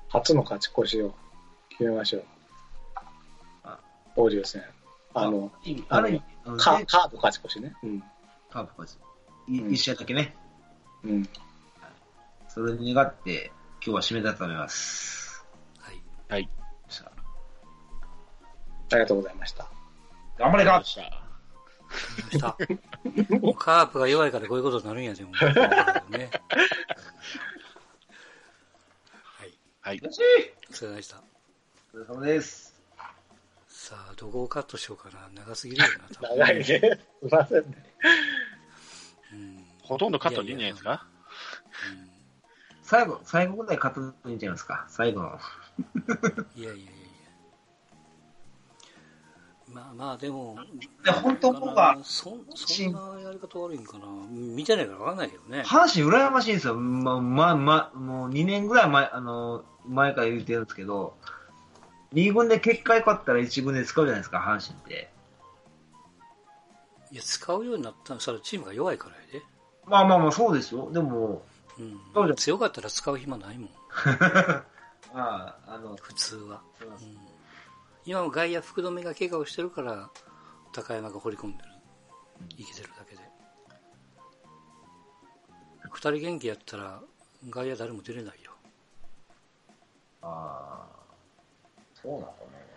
[0.08, 1.14] 初の勝ち越しを
[1.68, 2.24] 決めましょう
[3.64, 3.78] あ。
[4.16, 4.62] 交流戦。
[5.18, 5.50] あの、
[5.88, 6.22] ある意味、
[6.58, 7.74] カード勝ち越しね。
[7.82, 8.02] うん。
[8.50, 8.98] カープ勝
[9.48, 10.36] ち一試合だけね。
[11.04, 11.28] うん。
[12.48, 13.50] それに願って、
[13.84, 15.42] 今日は締めたいと思います。
[15.80, 16.02] はい。
[16.28, 16.50] はい。
[16.88, 17.10] さあ
[18.92, 19.70] ありがとうございました。
[20.38, 21.02] 頑張れかわかり
[22.30, 22.56] ました。
[23.16, 23.40] 明日。
[23.40, 25.30] もうカープが弱いからこういうことになるんやでも。
[25.30, 25.38] ね。
[29.38, 29.58] はい。
[29.80, 29.98] はい。
[29.98, 30.20] よし
[30.68, 31.22] お疲れ様でした。
[31.94, 32.75] お疲れ様です。
[33.86, 35.28] さあ、どこをカットしようかな。
[35.44, 35.88] 長すぎるよ
[36.20, 36.64] な、長いね。
[36.64, 36.80] すい
[37.30, 37.84] ませんね。
[39.32, 39.64] うん。
[39.80, 41.06] ほとんどカットでいいんじゃないですか
[42.82, 44.86] 最後、最後ぐらいカットでいいんちゃいますか？
[44.88, 45.38] 最後の。
[46.56, 46.90] いやいやいや。
[49.68, 50.56] まあまあ、でも、
[51.04, 54.06] で本当僕はそそんなやり方悪いんかな。
[54.28, 55.62] 見てないからわかんないけどね。
[55.64, 56.74] 阪神羨ましいんですよ。
[56.74, 61.16] ま、ま、ま、もう2年ぐらい前、あの、前から言ってるんですけど、
[62.12, 65.10] 2軍で結果良かったら1軍で使うじゃないですか、阪神って。
[67.10, 69.42] いや、使うようになったのそれはチームが弱いからやで。
[69.86, 70.90] まあまあまあ、そうですよ。
[70.92, 71.42] でも、
[71.76, 72.34] そうじゃうん。
[72.36, 73.70] 強かったら使う暇ないもん。
[74.04, 74.64] あ
[75.14, 76.62] あ、あの、普通は。
[76.80, 77.36] うんうん
[78.06, 80.08] 今も外野福留が怪我をしてるから、
[80.72, 81.70] 高山が掘り込んでる。
[82.50, 83.22] 生きてるだけで。
[85.90, 87.02] 二人元気やったら、
[87.50, 88.52] 外野誰も出れないよ。
[90.22, 91.05] ああ、
[92.06, 92.32] そうなのか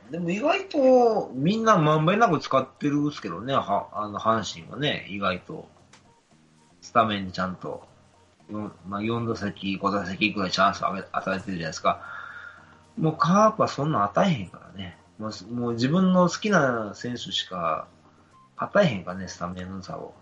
[0.06, 0.12] な。
[0.12, 5.68] でも意外とみんなまんべんなく使ってるんですけどね、はあの阪神はね、意外と。
[6.82, 7.88] スタメンにちゃんと、
[8.50, 12.02] よまあ、4打席、5打席ぐらいチャンスを与え与えてるじゃないですか。
[12.98, 14.98] もうカープはそんなん与えへんからね。
[15.20, 17.88] もうすもう自分の好きな選手しか
[18.56, 20.14] 与えへんからね、スタメンの差を。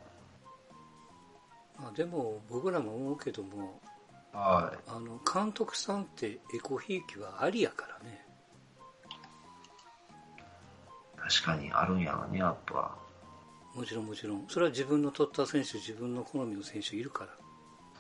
[1.80, 3.80] まあ、でも、僕らも思うけども、
[4.34, 4.78] はい。
[4.90, 8.27] あの、監督さんってエコひいきはありやからね。
[11.28, 12.96] 確かにあるんやろね、やっぱ。
[13.76, 14.46] もちろんもちろん。
[14.48, 17.30] それは自分の取った選手、自分の好みの選手いるから。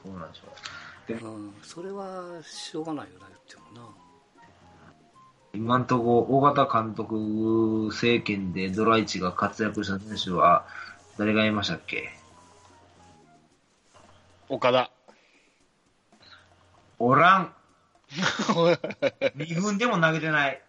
[0.03, 1.07] そうなんでしょう。
[1.07, 3.89] でうん、それはしょうがないよな、言ってもな。
[5.53, 7.15] 今んとこ、大型監督
[7.91, 10.65] 政権でドライチが活躍した選手は、
[11.17, 12.09] 誰がいましたっけ？
[14.49, 14.89] 岡田。
[16.99, 17.53] おらん。
[19.35, 20.61] 2分でも投げてない。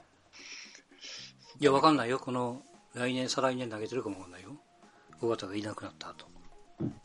[1.60, 2.20] いや、わかんないよ。
[2.20, 2.62] この、
[2.94, 4.50] 来年、再来年投げてるかもわかんないよ。
[5.20, 6.26] 尾形がいなくなった後。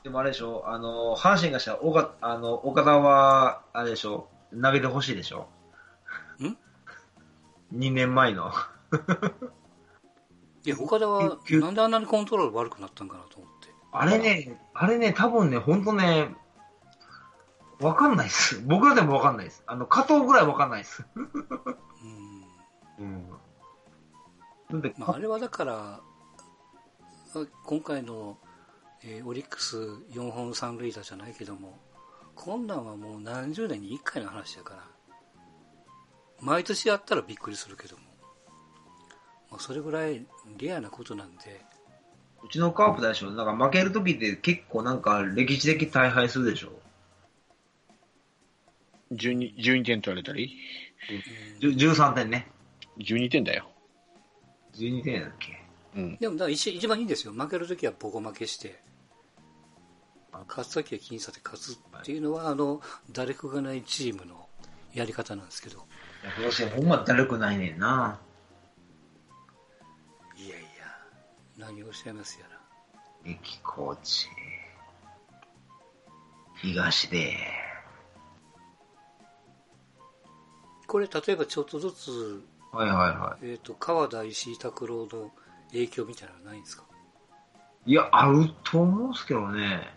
[0.04, 4.30] でもあれでしょ、あの、阪神がしたら、岡あの岡田は、あれでしょ、
[4.62, 5.48] 投げてほしいでしょ。
[6.40, 6.56] ん
[7.76, 8.52] ?2 年前の。
[10.66, 13.74] いや、岡田は、なんであんなにコントロール悪くなったんかなと思って。
[13.92, 16.36] あれね、あれね、多分ね、ほんとね、
[17.80, 18.62] わかんないっす。
[18.66, 19.64] 僕らでもわかんないです。
[19.66, 21.04] あの、加藤ぐらいわかんないっす。
[23.00, 23.04] うん。
[23.04, 23.28] うん。
[24.98, 26.00] まあ、あれはだから、
[27.36, 28.38] あ今回の、
[29.04, 29.78] えーオリックス
[30.12, 31.78] 4本三塁打じゃないけども、
[32.36, 34.84] こんなんはもう何十年に1回の話だから、
[36.40, 38.04] 毎年やったらびっくりするけども、
[39.52, 40.26] まあ、それぐらい
[40.58, 41.62] レアなことなんで、
[42.44, 46.72] うちのカープでしょ、なんか負けるときって結構なんか歴史的大敗するでしょ。
[49.12, 50.58] 12, 12点取られたり？
[51.60, 52.48] じゅ13点ね。
[52.98, 53.70] ?12 点だよ。
[54.74, 55.64] 12点だっけ。
[55.96, 56.18] うん。
[56.18, 57.34] でもだ一一番いいんですよ。
[57.34, 58.82] 負けるときはボコ負けして、
[60.48, 64.48] 勝つときは僅差で勝つっていうのは、あの、誰かがないチームの
[64.94, 65.78] やり方なんですけど、
[66.24, 68.20] いや今年ほんまだるくないねんな。
[70.36, 70.68] いやいや、
[71.58, 72.60] 何をおっしゃいますやら。
[73.26, 74.28] 駅コーチ。
[76.56, 77.38] 東で。
[80.88, 82.44] これ、例えばちょっとずつ、
[82.74, 85.32] はいはいはえっ、と、川田、石井拓郎の
[85.72, 86.84] 影響みたいなのはないんですか？
[87.86, 87.92] い。
[87.92, 89.94] いや、あると思うんすけどね。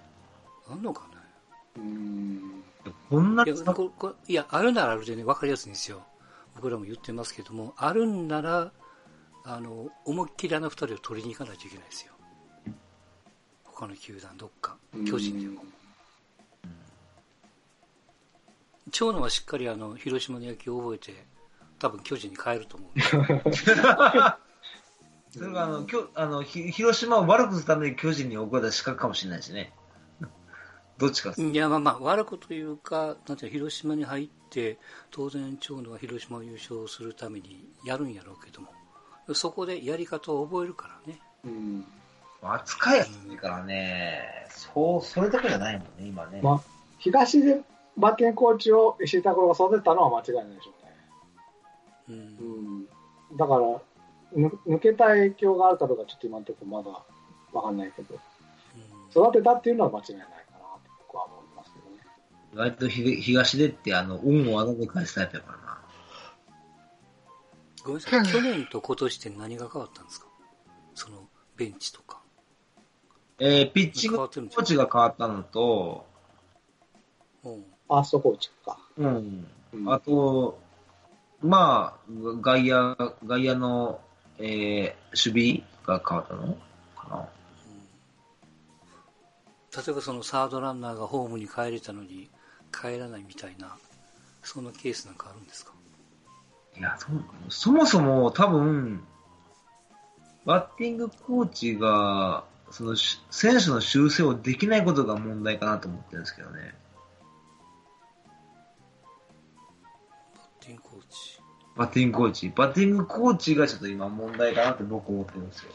[0.69, 1.23] あんのかな
[1.79, 2.63] うん。
[3.09, 6.03] こんないやここいや、あるならあるでね、分かりやすいんですよ。
[6.55, 8.71] 僕らも言ってますけども、あるんなら、
[9.45, 12.13] あの、思いっきりあの二人を取りに行かないといけないですよ。
[13.65, 15.63] 他の球団、どっか、巨人でも。
[18.91, 21.27] 長野はしっかりあの、広島の野球を覚えて、
[21.79, 23.01] 多分巨人に帰ると思う。
[25.31, 29.73] それがあの、きょあのひ広島を悪くするために巨人に送られた資格かもしれないしね。
[30.97, 31.35] どっちか。
[31.37, 34.79] いや、まあまあ、悪くというか、なんていうの広島に入って、
[35.11, 38.73] 当然、長野は広島を優勝するためにやるんやろうけども、
[39.35, 41.21] そこでやり方を覚えるからね。
[41.45, 41.87] うん。
[42.43, 44.47] 扱いやすいからね。
[44.49, 46.41] そう、それだけじゃないもんね、今ね。
[46.43, 46.61] まあ、
[46.99, 47.61] 東で
[47.97, 50.86] バッティングコーチを石井拓郎が育てたのは間違いないでしょうね。
[52.09, 52.87] うん
[53.31, 53.37] うん。
[53.37, 53.81] だから、
[54.33, 56.91] ぬ抜けた影響があるかどうかちょっと今のところまだ
[57.53, 58.15] わかんないけど、
[59.11, 62.03] 育てたっていうのは間違いないかなと僕は思いますけどね。
[62.53, 65.79] 意外とひ東でって、あの、運をあだで返すタイプやからな。
[67.83, 70.27] ごめんなさい、去年と今年って何が変わったんですか？
[70.95, 72.21] その、ベンチとか。
[73.39, 76.07] えー、ピッチングコーチが変わったのと、
[77.45, 78.79] うんファーストコーチか。
[78.97, 79.47] うん。
[79.73, 80.59] うんあと、
[81.43, 82.01] まあ、
[82.41, 84.01] 外野、外野の、
[84.39, 86.57] えー、守備が変わったの
[86.97, 87.29] かな？
[89.77, 92.31] 例えばそのサードランナーがホームに帰れたのに
[92.73, 93.77] 帰らないみたいな、
[94.43, 95.73] そんなケースなんかあるんですか？
[96.79, 97.09] いや、そ
[97.51, 99.03] そもそも多分、
[100.45, 106.75] バッティングコーチが、そのし選手の修正をできないことが問題かなと思ってるんですけどね。
[111.77, 112.49] バッティングコーチ。
[112.49, 115.73] バッティングコーチがちょっと今問題かなって僕思ってるんですよ。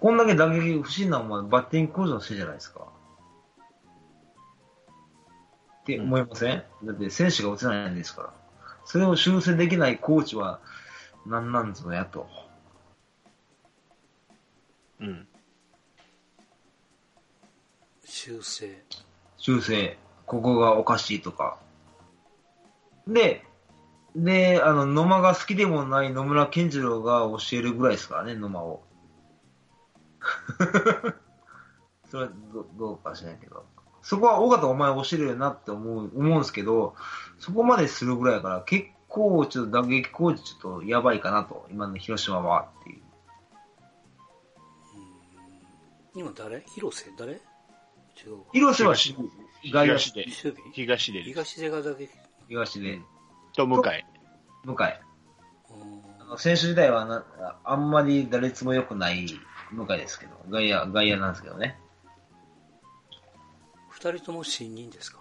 [0.00, 2.88] こんだけ打撃不審なもんはバッティングコーチのせいじゃないですか。
[5.82, 8.32] って思いません、だって選手が打てないんですから。
[8.84, 10.60] それを修正できないコーチは
[11.26, 12.28] 何なんぞやと。
[15.00, 15.28] うん。
[18.04, 18.82] 修正。
[19.36, 21.58] 修正、ここがおかしいとか。
[23.06, 23.44] で、
[24.14, 28.82] で、あの、野間が好きでもない野村健次郎が教えるぐらいですからね、野間を。
[32.10, 33.64] それはどどうかしないけど。
[34.02, 36.94] そこは尾形お前教えるよなって思う、思うんですけど、
[37.38, 43.02] そこまでするぐらいだから結構ちょっと打撃コーチちょっとやばいかなと、今の広島はっていう。
[46.14, 46.62] 今誰？
[46.66, 47.10] 広瀬？
[47.16, 47.32] 誰？
[47.32, 47.36] 違
[48.26, 48.44] うわ。
[48.52, 49.16] 広瀬は東
[49.72, 50.26] 外野東で。
[50.26, 51.22] 守備東で。
[51.22, 52.10] 東出が打撃。
[52.48, 53.00] 東で、
[53.54, 54.04] と向井。
[54.64, 54.76] 向井。
[55.70, 57.24] うんあの選手自体はな
[57.64, 59.26] あんまり打率も良くない
[59.70, 61.78] 向井ですけど、外野、外野なんですけどね。
[63.90, 65.20] 二人とも新人ですか？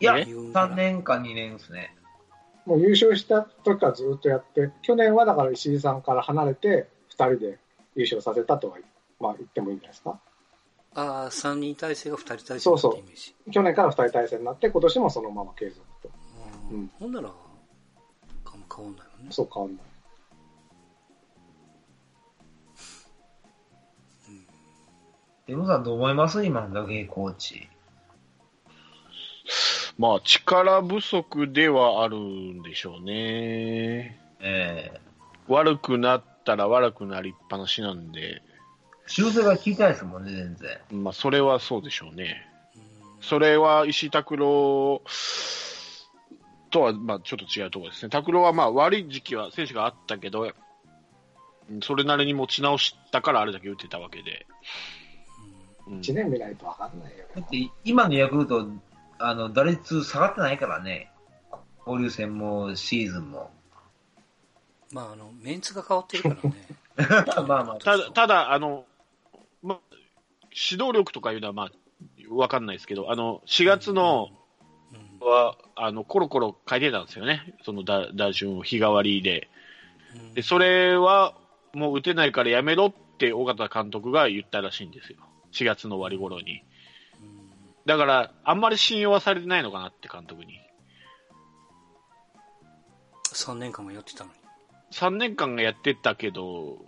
[0.00, 1.94] いや、え？3年か2年ですね。
[2.66, 7.58] もう優勝した時からずっとやって、去年はだから石井さんから離れて、2人で
[7.96, 8.76] 優勝させたとは、
[9.18, 10.18] まあ、言ってもいいんじゃないですか。
[10.94, 13.50] ああ、3人体制が2人体制そうそう。
[13.50, 15.89] 去年から2人対戦になって、今年もそのまま継続と。
[16.70, 19.28] うんうんほんなら、あんま変わんないよね。
[19.30, 19.84] そう変わんない。
[25.46, 26.44] デモさんどう思います？
[26.44, 27.68] 今の打撃コーチ。
[29.98, 34.18] まあ、力不足ではあるんでしょうね。
[34.40, 35.00] ええ
[35.48, 38.40] 悪くなったら悪くなりっぱなしなんで、
[39.08, 40.78] 修正が効いたいですもんね、全然。
[41.02, 42.46] まあ、それはそうでしょうね。
[43.20, 45.02] それは石井拓郎
[46.70, 48.10] とは、まあ、ちょっと違うところですね。
[48.10, 54.46] 拓郎は、まあ、悪い時期は、選手があったけど、うんそれなりに持ち直したからあれだけ打ってたわけで。
[55.86, 57.24] うん1年見ないと分かんないよ。
[57.34, 58.66] だって今のヤクルト、
[59.18, 61.12] あの、打率下がってないからね。
[61.86, 63.50] 交流戦もシーズンも。
[64.92, 66.66] まあ、あの、メンツが変わってるからね。
[67.46, 67.78] まあまあ。
[67.78, 68.84] ただ、ただ、あの、
[69.62, 69.80] まあ、
[70.52, 71.70] 指導力とかいうのは、まあ、
[72.34, 74.39] わかんないですけど、あの、4月の、うん
[75.20, 77.54] は、あの、コロコロ変えてたんですよね。
[77.64, 79.48] その打打順を日替わりで。
[80.14, 81.34] うんで、それは、
[81.72, 85.18] もう打てないからやめろって尾形監督が言ったらしいんですよ。
[85.52, 86.64] 4月の終わり頃に。
[87.86, 90.58] だから、あんまり信用はされてないのかなって監督に。
[93.32, 94.36] 3年間もやってたのに。
[94.92, 96.78] 3年間がやってたけど、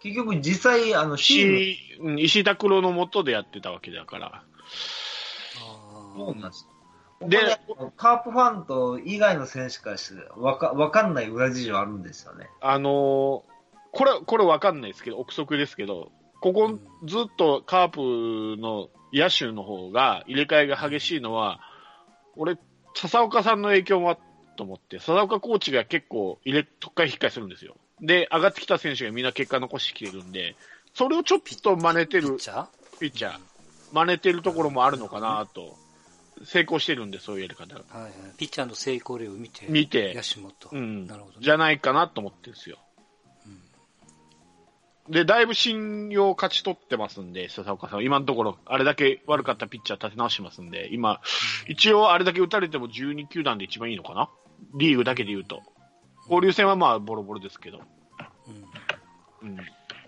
[0.00, 4.26] 結局実際、あの、シーズン石うん石井拓郎の下でやってたわけだから。
[4.36, 4.42] あ
[6.16, 6.66] そうなんです。
[7.20, 7.58] でで、
[7.96, 12.48] カープファンと以外の選手からしてわかわかんない裏事情あるんですよね。
[12.60, 13.50] あのー
[13.92, 21.58] これ、これわかんないですけど、憶測ですけど、ここずっとカープの野手の方が入れ替えが激しいのは、
[22.36, 22.56] 俺、
[22.94, 24.18] 笹岡さんの影響もあ
[24.56, 27.74] と思って、笹岡コーチが結構入れ、特回引っかえするんですよ。
[28.00, 30.54] で、上がってきた選手がみんな結果残してきてるんで、
[30.94, 32.66] それをちょっと真似てるピッチャー？
[33.00, 33.38] ピッチャー、
[33.92, 35.76] 真似てるところもあるのかなと、
[36.44, 37.82] 成功してるんで、そういうやり方が。
[37.88, 38.12] はいはい。
[38.36, 39.66] ピッチャーの成功例を見て。
[39.68, 40.70] 見てヤシモト。
[40.72, 41.44] うんなるほどね。
[41.44, 42.78] じゃないかなと思ってるんですよ。
[45.08, 51.20] で、だいぶ信用勝ち取ってますんで、笹岡さんは今のところ、あれだけ悪かったピッチャー立て直してますんで、今、
[51.66, 54.30] 一応あれだけ打たれても12球団で一番いいのかな？
[54.76, 55.62] リーグだけで言うと。
[56.24, 57.80] 交流戦はまあ、ボロボロですけど。
[59.42, 59.58] うんうん。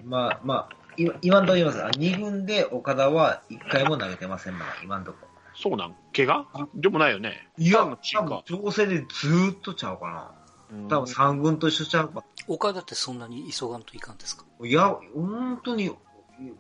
[0.05, 1.99] まあまあ、今今のところ言います。
[1.99, 5.32] 2軍で岡田は1回も投げてません、まだ今のところ。
[5.63, 5.95] そうなん？
[6.15, 6.47] 怪我？
[6.75, 7.49] でもないよね。
[7.57, 7.97] いや。
[8.03, 10.31] 調整でずーっとちゃうかな。
[10.73, 12.25] うん多分3軍と一緒ちゃうか。
[12.49, 14.45] 岡田ってそんなに急がんといかんですか？
[14.65, 15.93] いや、本当に、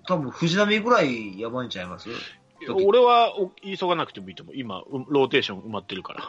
[0.06, 2.10] 多分藤波ぐらいやばいんちゃいます？
[2.84, 4.54] 俺はお急がなくてもいいと思う。
[4.56, 6.24] 今、うローテーション埋まってるから。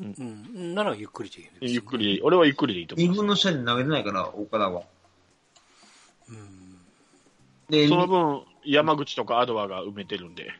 [0.00, 0.14] うん。
[0.18, 0.74] うん。
[0.74, 2.20] ならゆっくりでいいですよねゆっくり。
[2.22, 3.14] 俺はゆっくりでいいと思 ?2 う。
[3.14, 4.82] 軍の試合で投げてないから、岡田は。
[6.28, 6.78] うん。
[7.70, 10.50] で、その分、山口とかアドアが埋めてるんで。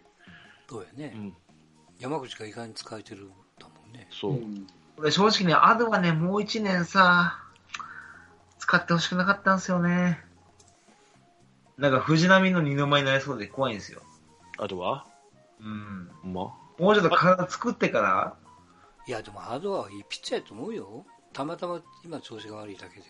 [0.68, 1.12] そうやね。
[1.14, 1.36] うん。
[1.98, 4.08] 山口が意外に使えてるだもんね。
[4.10, 4.32] そう。
[4.32, 4.66] うん
[4.98, 7.38] 俺正直ね、アドはね、もう1年さ、
[8.58, 10.24] 使ってほしくなかったんですよね。
[11.76, 14.00] なんか藤波の二の舞になりそうで怖いんですよ。
[14.58, 15.06] アドア
[15.60, 16.08] うん。
[16.24, 16.54] ま？
[16.78, 18.36] もうちょっと体作ってから、
[19.06, 21.04] いや、でもハードはいいピッチャーやと思うよ。
[21.34, 23.04] たまたま今調子が悪いだけで。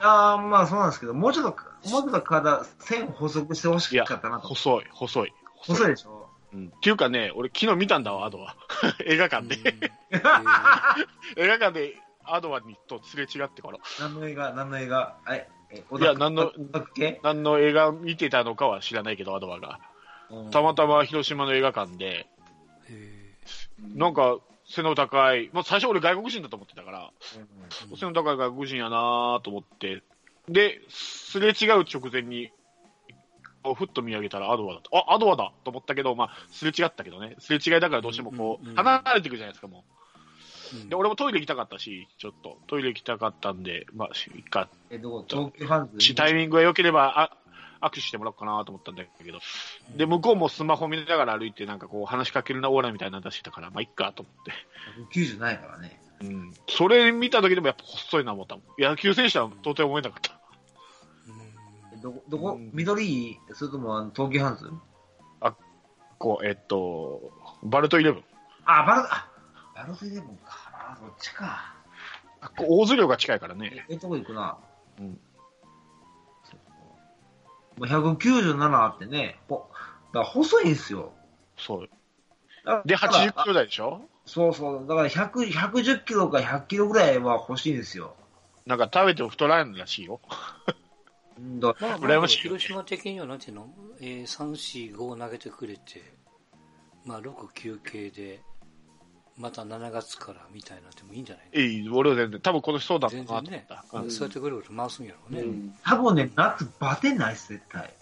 [0.00, 4.48] ああ、まあそうなんですけど、もうちょっと、もうちょっと体、線を細くしてほしかったな、と。
[4.48, 5.32] 細い、細い。
[5.54, 6.17] 細いでしょ？
[6.52, 6.72] うん。
[6.74, 8.56] っていうかね、俺昨日見たんだわ、アドア。
[9.04, 9.56] 映画館で。
[11.36, 13.78] 映画館でアドアにとすれ違ってから。
[14.00, 15.16] 何の映画何の映画？
[15.30, 16.52] え、え、いや何の
[17.22, 19.80] 何の映画見てたのかは知らないけど、アドアが。
[20.50, 22.26] たまたま広島の映画館で、
[23.94, 30.02] なんか背の高い、まあ、最初俺外国人だと思ってたから、ー背の高い外国人やなと思って、
[30.48, 32.50] で、すれ違う直前に、
[33.62, 34.96] こうふっと見上げたらアドアだと。
[34.96, 37.36] あ、アドアだと思ったけど、まあ、すれ違ったけどね。
[37.38, 39.84] すれ違いだからどうしてもこう、うんうん離れていくじゃないですか、も
[40.86, 40.88] う。
[40.88, 46.00] で、俺もトイレ行きたかったし、ちょっと、トイレ行きたかったんで、まあ、いっか、え、どこ東急ハンズ？
[46.00, 47.30] しタイミングが良ければ、
[47.80, 49.38] あ、握手してもらおうかなと思ったんだけど。
[49.96, 54.52] で、向こうもスマホ見ながら歩いて、なんかこう、話しかけるなオーラみたいなの出してたから、まあ、いっかと思って。
[55.18, 56.00] 90ないからね。
[56.20, 56.54] うん。
[56.68, 58.64] それ見た時でもやっぱ細いな思ったもん。
[58.82, 60.37] 野球選手は到底思えなかった。
[61.98, 64.70] えどこ、どこ、うん緑それともあの東急ハンズ？
[66.18, 67.30] こう、えっと、
[67.62, 68.24] バルトイレブン。
[68.64, 69.28] あ、バルト、あ、
[69.76, 70.42] バルトイレブンか。
[70.74, 71.74] あ、そっちか。
[72.40, 73.84] あこう大津量が近いからね。
[73.88, 74.58] ええとこ行くな。
[74.98, 75.06] うん。
[75.06, 75.16] も
[77.78, 79.68] う197あってね、ほ、
[80.12, 81.12] だから細いんですよ。
[81.56, 81.88] そう。
[82.84, 84.86] で、80キロ台でしょそうそう。
[84.88, 88.16] だから100、110キロか100キロぐらいは欲しいんですよ。
[88.66, 90.20] なんか食べても太らんらしいよ。
[91.38, 93.68] うんだまあ、羨ま広島的にはなんていうの、
[94.00, 96.02] えー、3、4、5投げてくれて、
[97.04, 98.40] まあ、6、9系で、
[99.36, 101.46] また7月からみたいなでもいいんじゃない？
[101.52, 105.40] えい、俺は全然、多分今年そうだったな全然ねと思った。、うんそうやってぐるぐる回すんやろうね。
[105.42, 107.94] うん多分ね、夏バテないです、絶対。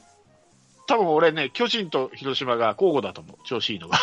[0.89, 3.37] 多分俺ね、巨人と広島が交互だと思う。
[3.47, 3.99] 調子いいのが。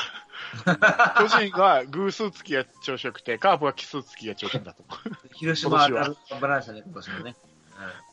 [1.18, 5.30] 巨人が偶数月が調子よくて、カープが奇数月が調子いいんだと思う。
[5.34, 7.36] 広島は今年は頑張らしたね、今年もね。
[7.72, 8.13] うん、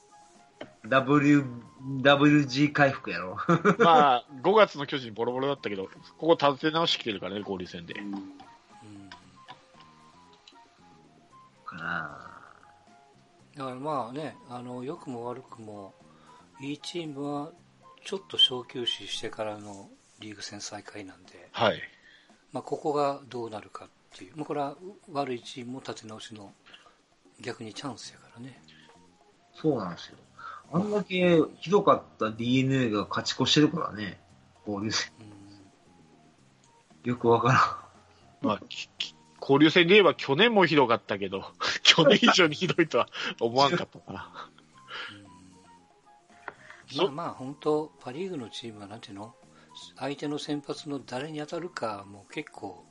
[0.90, 1.44] w、
[2.02, 3.36] WG 回復やろ。
[3.78, 5.88] まあ、5月の巨人ボロボロだったけど、
[6.18, 7.94] ここ立て直してきてるからね、交流戦で。
[7.94, 8.40] うん
[11.70, 12.26] かな
[13.56, 15.94] だからまあね、あの、良くも悪くも、
[16.60, 17.52] いいチームは、
[18.04, 19.88] ちょっと小休止してからの
[20.18, 21.80] リーグ戦再開なんで、はい。
[22.52, 23.88] まあ、ここがどうなるかっ
[24.18, 24.76] ていう、まあ、これは
[25.12, 26.52] 悪いチームも立て直しの
[27.40, 28.60] 逆にチャンスやからね。
[29.54, 30.18] そうなんですよ。
[30.72, 34.20] あんだけひどかった DNA が勝ち越してるからね。
[34.66, 35.12] 交流戦。
[35.20, 35.30] うん
[37.04, 37.78] よくわから
[38.42, 38.60] まあ、
[39.40, 41.44] 交流戦で言えば去年もひどかったけど、
[41.82, 43.08] 去年以上にひどいとは
[43.40, 44.50] 思わんかったかな。
[46.96, 49.34] まあまあ本当パ・リーグのチームはなんていうの？
[49.96, 52.84] 相手の先発の誰に当たるかもう結構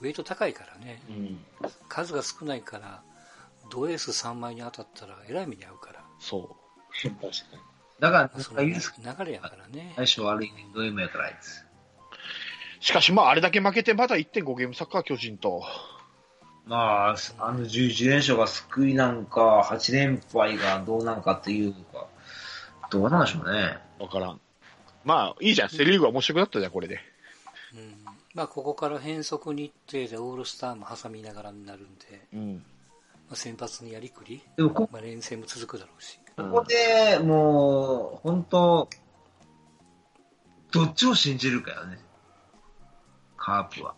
[0.00, 1.44] ウェイト高いからねうん。
[1.88, 3.02] 数が少ないから
[3.70, 6.56] ドエース3枚に当たったらえらい目に遭うから、そ
[7.02, 7.58] 確かに。
[7.58, 7.72] ん。
[8.00, 10.66] だから、まあ、そかユースれやからね最初悪いね、
[11.02, 11.64] やからあいつ。
[12.80, 12.84] う。
[12.84, 15.62] しかしまあ、あれだけ負けてまだ1.5ゲーム差か、巨人と。
[16.66, 22.06] まあ、あの11連勝が救いなんか、8連敗がどうなんかっていうか、
[22.90, 23.78] どうなんでしょうね。
[23.98, 24.40] わからん。
[25.04, 25.70] まあ、いいじゃん。
[25.70, 27.00] セリーグは面白くなったじゃん、これで。
[27.74, 28.02] うん
[28.34, 32.54] まあここから変則日程でオールスターも挟みながらになるんで、うん。
[33.28, 38.88] まあ、先発にやりくり、でもこ、まあ、連戦も続くだろうしここでもう、本当
[40.72, 41.98] どっちを信じるかよね。
[43.36, 43.94] カープは。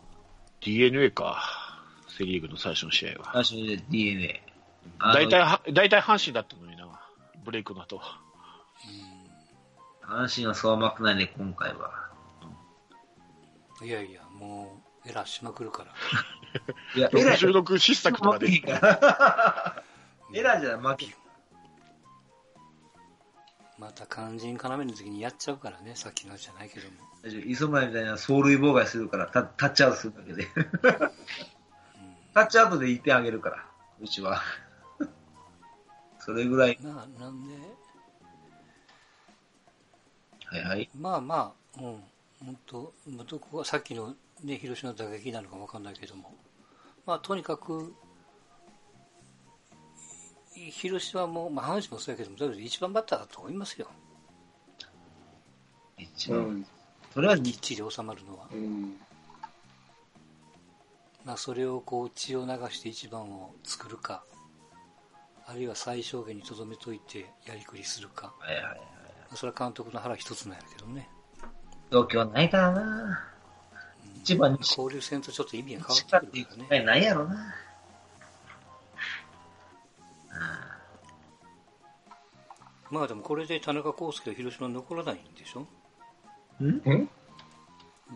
[0.61, 1.43] DNA か。
[2.09, 3.31] セリーグの最初の試合は。
[3.33, 4.43] 最初で DNA。
[4.99, 6.85] 大体は、大体阪神だったのにな。
[7.45, 8.01] ブレイクの後。
[10.03, 12.05] 阪神はそう甘くないね、今回は。
[13.83, 15.93] いやいやもうエラーしまくるから
[16.97, 18.47] いや、エラーじゃ66失策とかで。
[20.33, 21.24] エラーじゃ負けへん。
[23.79, 26.95] また肝心要の時にやっちゃうからねさっきのじゃないけども
[27.25, 30.47] 大丈夫磯村みたいな走塁妨害するから、タタッチアウトするだけで。
[32.35, 33.67] タッチアウトで1点あげるから、
[33.99, 34.43] うちは。
[36.19, 36.79] それぐらい。
[36.83, 37.55] まあなんで
[40.47, 40.91] はいはい。
[40.99, 42.03] まあまあうん
[42.45, 46.35] 本当まあどこがさっきのね広島の打撃なのかわかんないけども
[47.07, 48.04] まあとにかくい
[50.55, 53.89] 広島も、まあ、阪神もそうやけども一番バッターだと思いますよ
[55.99, 56.39] 一番。
[56.39, 56.67] うん。
[57.15, 58.97] とりあえずきっちり収まるのは、うん。
[61.25, 64.25] まあ、それをこう血を流して一番を作るか
[65.47, 68.81] あるいは最小限にとどめといてやりくりするかはいはいはい。
[69.35, 71.09] それは監督の腹一つなんやけどね
[71.91, 73.35] 東京ないからな。
[74.17, 77.55] 一番に交流戦とちょっと意味が変わってくるからね、ないやろな。
[82.91, 85.67] まあでもこれで田中康介は広島に残らないんでしょ？
[86.63, 86.69] ん？
[86.69, 87.09] ん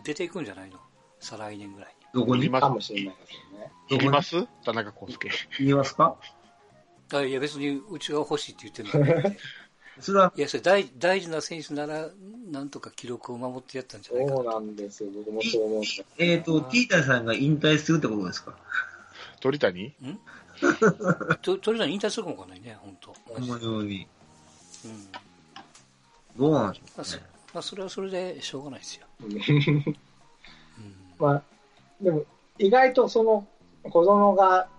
[0.03, 0.77] 出ていくんじゃないの？
[1.19, 2.05] 再来年ぐらいに。
[2.13, 2.41] どこに？
[2.41, 2.61] いります？
[2.61, 3.71] かもしれないですよね。
[3.89, 4.47] いります？
[4.63, 5.29] 田中康介。
[5.59, 6.15] 言いますか？
[7.11, 9.29] あいや別にうちが欲しいって言ってるの。
[9.29, 9.35] に
[9.99, 12.07] それは、いやそれ大大事な選手なら
[12.51, 15.09] なんとか記録を守ってやったんじゃないかそうなんですよ。
[15.13, 15.83] 僕もそう思う。
[16.19, 18.55] えっ、と、ティータさんが引退するってことですか？
[19.39, 19.93] 鳥谷？
[21.41, 23.11] と鳥谷引退するかもわかんないね本当。
[23.11, 24.07] このように。
[24.85, 25.07] うん。
[26.37, 27.17] どうなんでしょまあそ
[27.53, 29.33] まあ、それはそれでしょうがないですよ、 うん。
[29.33, 29.95] うん
[31.17, 31.43] まあ、
[31.99, 32.23] でも、
[32.59, 33.47] 意外とその、
[33.83, 34.69] 小園が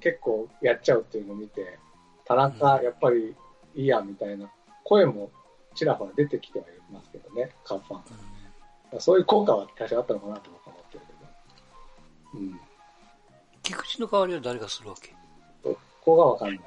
[0.00, 1.78] 結構やっちゃうっていうのを見て、
[2.24, 3.34] 田中、やっぱり
[3.74, 4.50] いいや、みたいな
[4.84, 5.30] 声も
[5.74, 9.00] ちらほら出てきてはいますけどね、カープファン。
[9.00, 12.40] そういう効果は多少あったのかなと思ってるけど。
[12.40, 12.60] うん。
[13.62, 15.14] 菊池の代わりは誰がするわけ、
[15.62, 16.60] そこがわかんない。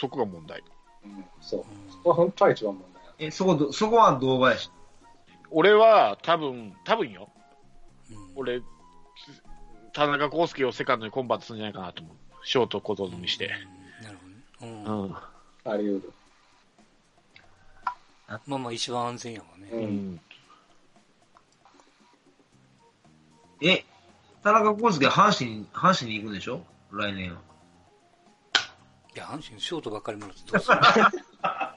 [0.00, 0.62] そこが問題。
[1.04, 1.64] うん、そうう。
[1.90, 3.26] そこは本当は一番問題。
[3.26, 4.70] え、そこど、そこは堂林。
[5.50, 7.28] 俺は多分、多分よ。
[8.10, 8.62] んうん俺、
[9.92, 12.16] 田中康介をセカンドにコンバートするんじゃないかなと思う。
[12.44, 13.46] ショート小園にして。
[13.46, 15.14] うんなるほどね、うんうん。
[15.14, 16.12] あり得る。
[18.46, 20.20] まあまあ一番安全やもんね、ううんん。
[23.60, 23.84] え、
[24.42, 26.62] 田中康介阪神、阪神に行くんでしょ？
[26.92, 27.40] 来年は。
[29.14, 30.78] いや、阪神ショートばっかりもらってどうする？